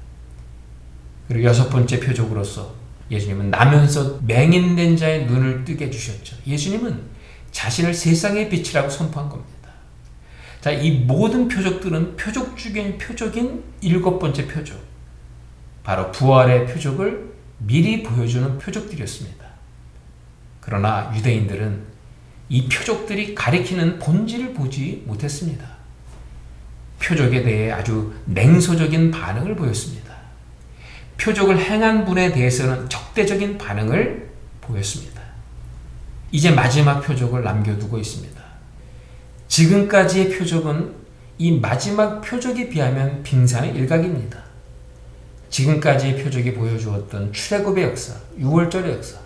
[1.28, 2.76] 그리고 여섯 번째 표적으로서
[3.10, 6.38] 예수님은 나면서 맹인된 자의 눈을 뜨게 해주셨죠.
[6.46, 7.02] 예수님은
[7.52, 9.72] 자신을 세상의 빛이라고 선포한 겁니다.
[10.62, 14.78] 자, 이 모든 표적들은 표적 중에 표적인 일곱 번째 표적.
[15.84, 17.31] 바로 부활의 표적을
[17.66, 19.46] 미리 보여주는 표적들이었습니다.
[20.60, 21.92] 그러나 유대인들은
[22.50, 25.66] 이 표적들이 가리키는 본질을 보지 못했습니다.
[27.02, 30.16] 표적에 대해 아주 냉소적인 반응을 보였습니다.
[31.18, 35.22] 표적을 행한 분에 대해서는 적대적인 반응을 보였습니다.
[36.32, 38.42] 이제 마지막 표적을 남겨두고 있습니다.
[39.48, 40.94] 지금까지의 표적은
[41.38, 44.51] 이 마지막 표적에 비하면 빙산의 일각입니다.
[45.52, 49.20] 지금까지의 표적이 보여주었던 출애굽의 역사, 6월절의 역사,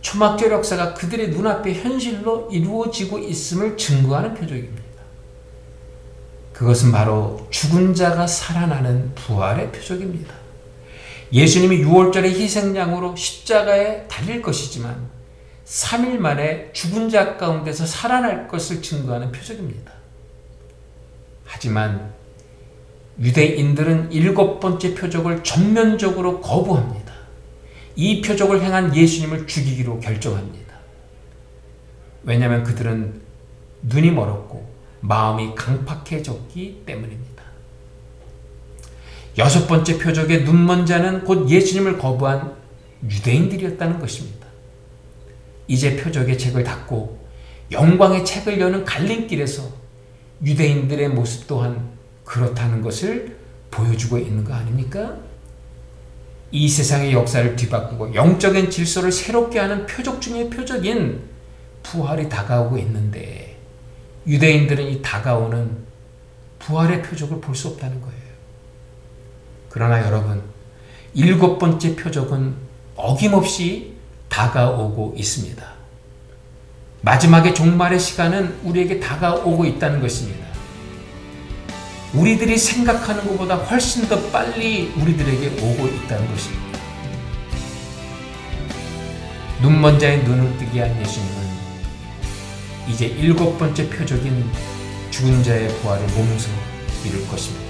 [0.00, 4.82] 초막절 역사가 그들의 눈앞에 현실로 이루어지고 있음을 증거하는 표적입니다.
[6.52, 10.34] 그것은 바로 죽은 자가 살아나는 부활의 표적입니다.
[11.32, 15.08] 예수님이 6월절의 희생양으로 십자가에 달릴 것이지만
[15.64, 19.92] 3일 만에 죽은 자 가운데서 살아날 것을 증거하는 표적입니다.
[21.44, 22.17] 하지만
[23.20, 27.12] 유대인들은 일곱 번째 표적을 전면적으로 거부합니다.
[27.96, 30.74] 이 표적을 행한 예수님을 죽이기로 결정합니다.
[32.22, 33.20] 왜냐하면 그들은
[33.82, 34.68] 눈이 멀었고
[35.00, 37.42] 마음이 강팍해졌기 때문입니다.
[39.38, 42.54] 여섯 번째 표적의 눈먼 자는 곧 예수님을 거부한
[43.08, 44.46] 유대인들이었다는 것입니다.
[45.68, 47.18] 이제 표적의 책을 닫고
[47.70, 49.62] 영광의 책을 여는 갈림길에서
[50.44, 51.97] 유대인들의 모습 또한
[52.28, 53.38] 그렇다는 것을
[53.70, 55.16] 보여주고 있는 거 아닙니까?
[56.50, 61.22] 이 세상의 역사를 뒤바꾸고 영적인 질서를 새롭게 하는 표적 중의 표적인
[61.82, 63.56] 부활이 다가오고 있는데
[64.26, 65.88] 유대인들은 이 다가오는
[66.58, 68.18] 부활의 표적을 볼 수 없다는 거예요.
[69.70, 70.42] 그러나 여러분,
[71.14, 72.54] 일곱 번째 표적은
[72.94, 73.94] 어김없이
[74.28, 75.66] 다가오고 있습니다.
[77.00, 80.47] 마지막의 종말의 시간은 우리에게 다가오고 있다는 것입니다.
[82.14, 86.68] 우리들이 생각하는 것보다 훨씬 더 빨리 우리들에게 오고 있다는 것입니다.
[89.60, 91.48] 눈먼 자의 눈을 뜨게 한 예수님은
[92.88, 94.44] 이제 일곱 번째 표적인
[95.10, 96.48] 죽은 자의 부활을 몸소
[97.04, 97.66] 이룰 것입니다.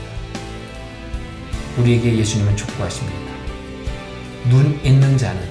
[1.79, 3.17] 우리에게 예수님은 촉구하십니다.
[4.49, 5.43] 눈 있는 자는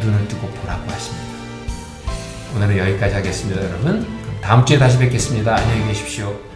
[0.00, 1.26] 눈을 뜨고 보라고 하십니다.
[2.54, 4.06] 오늘은 여기까지 하겠습니다, 여러분.
[4.40, 5.56] 다음 주에 다시 뵙겠습니다.
[5.56, 6.51] 안녕히 계십시오.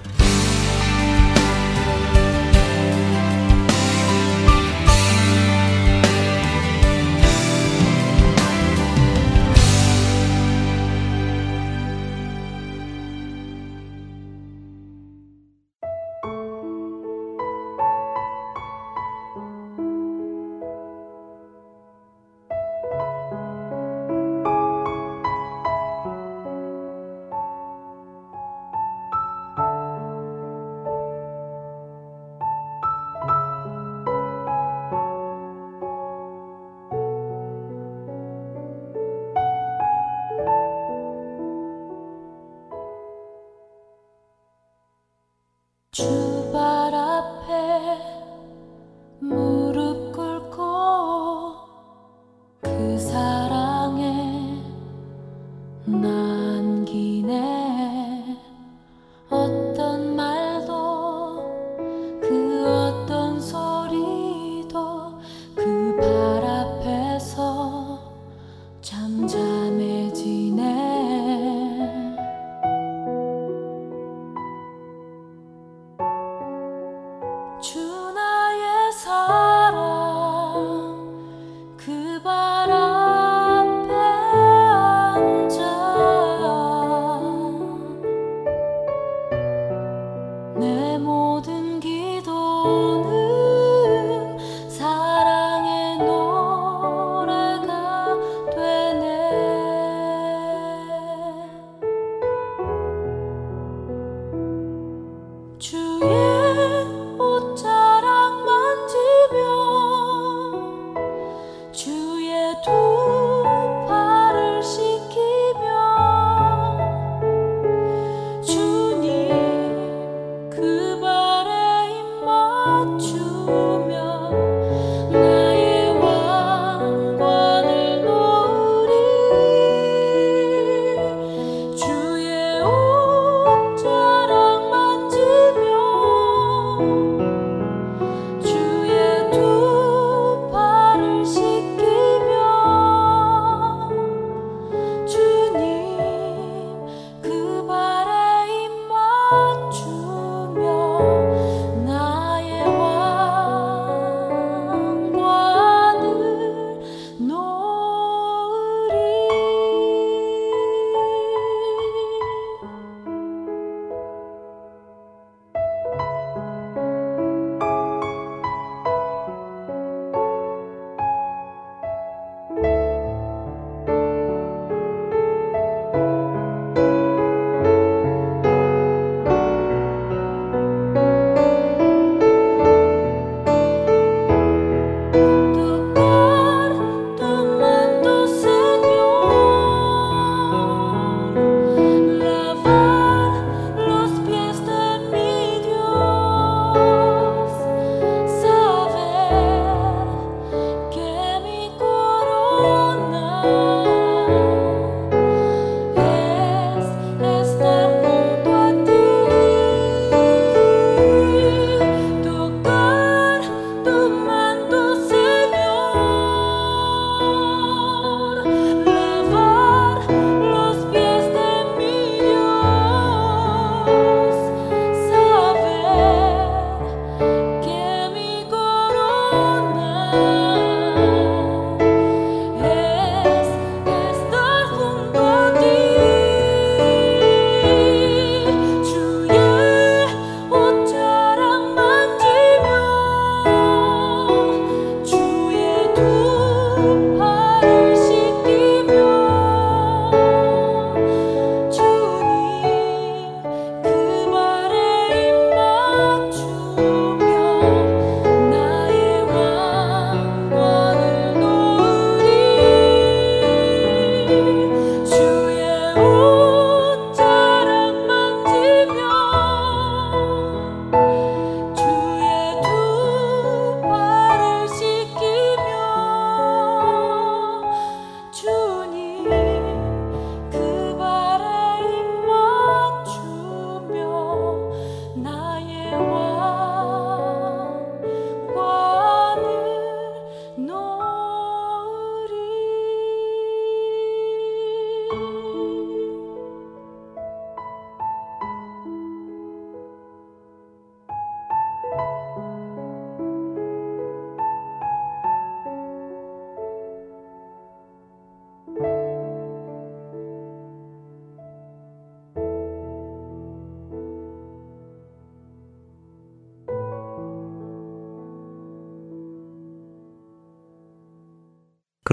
[112.63, 113.16] 独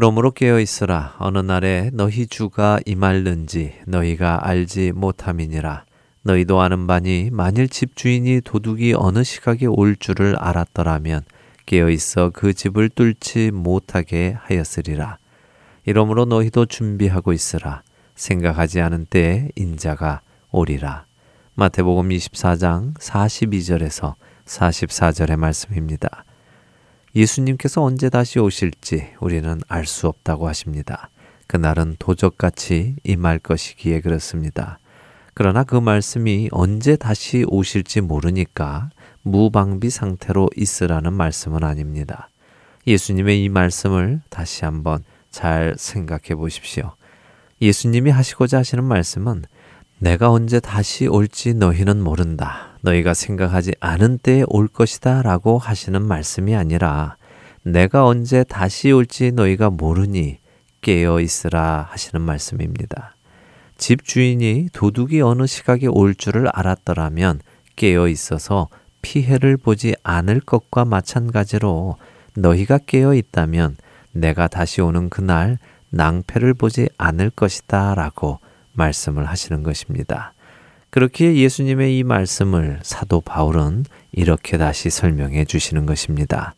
[0.03, 1.15] 그러므로 깨어 있으라.
[1.17, 5.85] 어느 날에 너희 주가 임할는지 너희가 알지 못함이니라.
[6.23, 11.21] 너희도 아는 바니 만일 집 주인이 도둑이 어느 시각에 올 줄을 알았더라면
[11.65, 15.19] 깨어 있어 그 집을 뚫지 못하게 하였으리라.
[15.85, 17.81] 이러므로 너희도 준비하고 있으라.
[18.15, 20.19] 생각하지 않은 때에 인자가
[20.51, 21.05] 오리라.
[21.55, 24.15] 마태복음 24장 42절에서
[24.47, 26.25] 44절의 말씀입니다.
[27.15, 31.09] 예수님께서 언제 다시 오실지 우리는 알 수 없다고 하십니다.
[31.47, 34.79] 그날은 도적같이 임할 것이기에 그렇습니다.
[35.35, 38.89] 그러나 그 말씀이 언제 다시 오실지 모르니까
[39.21, 42.29] 무방비 상태로 있으라는 말씀은 아닙니다.
[42.87, 46.93] 예수님의 이 말씀을 다시 한번 잘 생각해 보십시오.
[47.61, 49.43] 예수님이 하시고자 하시는 말씀은
[50.03, 52.73] 내가 언제 다시 올지 너희는 모른다.
[52.81, 57.15] 너희가 생각하지 않은 때에 올 것이다 라고 하시는 말씀이 아니라
[57.63, 60.39] 내가 언제 다시 올지 너희가 모르니
[60.81, 63.15] 깨어 있으라 하시는 말씀입니다.
[63.77, 67.39] 집 주인이 도둑이 어느 시각에 올 줄을 알았더라면
[67.77, 68.67] 깨어 있어서
[69.01, 71.95] 피해를 보지 않을 것과 마찬가지로
[72.35, 73.77] 너희가 깨어 있다면
[74.11, 75.59] 내가 다시 오는 그날
[75.91, 78.39] 낭패를 보지 않을 것이다 라고
[78.73, 80.33] 말씀을 하시는 것입니다.
[80.89, 86.53] 그렇게 예수님의 이 말씀을 사도 바울은 이렇게 다시 설명해 주시는 것입니다.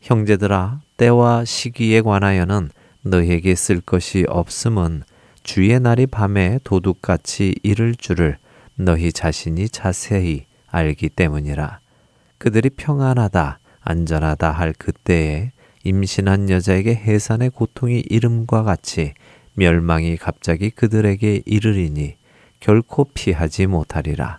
[0.00, 2.70] 형제들아, 때와 시기에 관하여는
[3.02, 5.02] 너희에게 쓸 것이 없음은
[5.42, 8.36] 주의 날이 밤에 도둑같이 이를 줄을
[8.76, 11.80] 너희 자신이 자세히 알기 때문이라.
[12.38, 15.50] 그들이 평안하다, 안전하다 할 그때에
[15.84, 19.14] 임신한 여자에게 해산의 고통이 이름과 같이
[19.54, 22.16] 멸망이 갑자기 그들에게 이르리니
[22.60, 24.38] 결코 피하지 못하리라.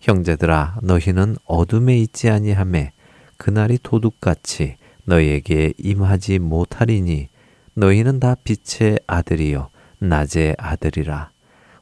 [0.00, 2.92] 형제들아 너희는 어둠에 있지 아니하매
[3.36, 7.28] 그날이 도둑같이 너희에게 임하지 못하리니
[7.74, 11.30] 너희는 다 빛의 아들이요 낮의 아들이라.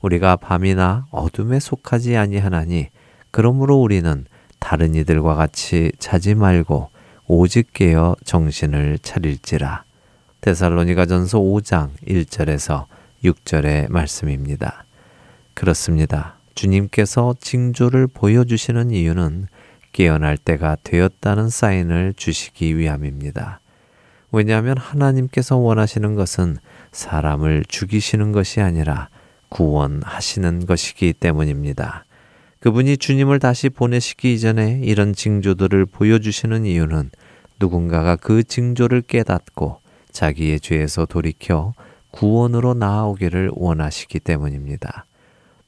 [0.02, 2.88] 우리가 밤이나 어둠에 속하지 아니하나니
[3.30, 4.24] 그러므로 우리는
[4.58, 6.90] 다른 이들과 같이 자지 말고
[7.26, 9.84] 오직 깨어 정신을 차릴지라.
[10.40, 12.86] 데살로니가전서 5장 1절에서
[13.24, 14.84] 6절의 말씀입니다.
[15.54, 16.34] 그렇습니다.
[16.54, 19.46] 주님께서 징조를 보여주시는 이유는
[19.92, 23.60] 깨어날 때가 되었다는 사인을 주시기 위함입니다.
[24.32, 26.58] 왜냐하면 하나님께서 원하시는 것은
[26.92, 29.08] 사람을 죽이시는 것이 아니라
[29.48, 32.04] 구원하시는 것이기 때문입니다.
[32.60, 37.10] 그분이 주님을 다시 보내시기 이전에 이런 징조들을 보여주시는 이유는
[37.58, 39.79] 누군가가 그 징조를 깨닫고
[40.12, 41.72] 자기의 죄에서 돌이켜
[42.10, 45.06] 구원으로 나아오기를 원하시기 때문입니다.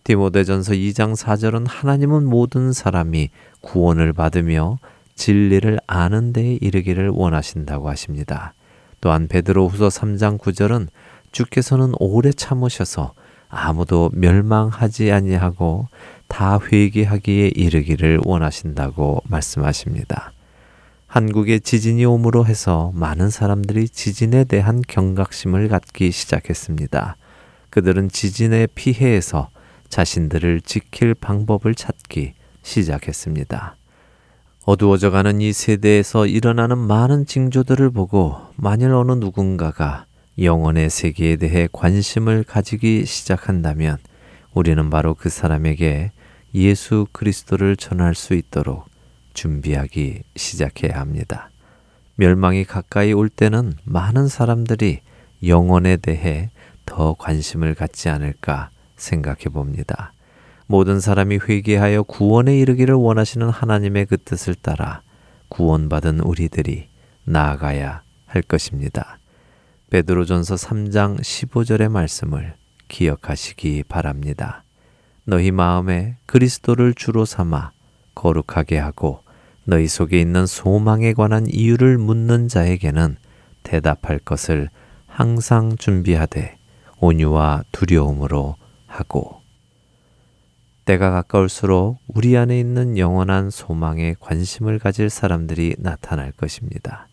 [0.04, 3.30] 디모데전서 2장 4절은 하나님은 모든 사람이
[3.60, 4.78] 구원을 받으며
[5.14, 8.54] 진리를 아는 데에 이르기를 원하신다고 하십니다.
[9.00, 10.88] 또한 베드로후서 3장 9절은
[11.30, 13.14] 주께서는 오래 참으셔서
[13.48, 15.88] 아무도 멸망하지 아니하고
[16.26, 20.32] 다 회개하기에 이르기를 원하신다고 말씀하십니다.
[21.12, 27.16] 한국에 지진이 오므로 해서 많은 사람들이 지진에 대한 경각심을 갖기 시작했습니다.
[27.68, 29.50] 그들은 지진의 피해에서
[29.90, 32.32] 자신들을 지킬 방법을 찾기
[32.62, 33.76] 시작했습니다.
[34.64, 40.06] 어두워져가는 이 세대에서 일어나는 많은 징조들을 보고 만일 어느 누군가가
[40.38, 43.98] 영혼의 세계에 대해 관심을 가지기 시작한다면
[44.54, 46.10] 우리는 바로 그 사람에게
[46.54, 48.91] 예수 그리스도를 전할 수 있도록
[49.34, 51.50] 준비하기 시작해야 합니다.
[52.16, 55.00] 멸망이 가까이 올 때는 많은 사람들이
[55.46, 56.50] 영혼에 대해
[56.86, 60.12] 더 관심을 갖지 않을까 생각해 봅니다.
[60.66, 65.02] 모든 사람이 회개하여 구원에 이르기를 원하시는 하나님의 그 뜻을 따라
[65.48, 66.88] 구원받은 우리들이
[67.24, 69.18] 나아가야 할 것입니다.
[69.90, 72.54] 베드로전서 3장 15절의 말씀을
[72.88, 74.64] 기억하시기 바랍니다.
[75.24, 77.72] 너희 마음에 그리스도를 주로 삼아
[78.14, 79.21] 거룩하게 하고
[79.64, 83.16] 너희 속에 있는 소망에 관한 이유를 묻는 자에게는
[83.62, 84.68] 대답할 것을
[85.06, 86.56] 항상 준비하되
[87.00, 88.56] 온유와 두려움으로
[88.86, 89.42] 하고
[90.84, 97.08] 때가 가까울수록 우리 안에 있는 영원한 소망에 관심을 가질 사람들이 나타날 것입니다.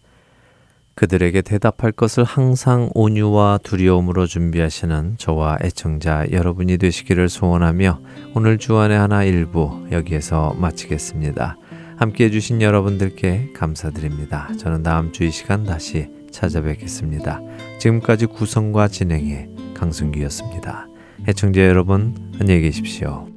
[0.95, 8.01] 그들에게 대답할 것을 항상 온유와 두려움으로 준비하시는 저와 애청자 여러분이 되시기를 소원하며
[8.35, 11.57] 오늘 주안의 하나 일부 여기에서 마치겠습니다.
[11.99, 14.49] 함께 해주신 여러분들께 감사드립니다.
[14.57, 17.41] 저는 다음 주 이 시간 다시 찾아뵙겠습니다.
[17.77, 20.87] 지금까지 구성과 진행의 강승기였습니다.
[21.27, 23.28] 애청자 여러분, 안녕히 계십시오.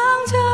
[0.00, 0.49] 长久。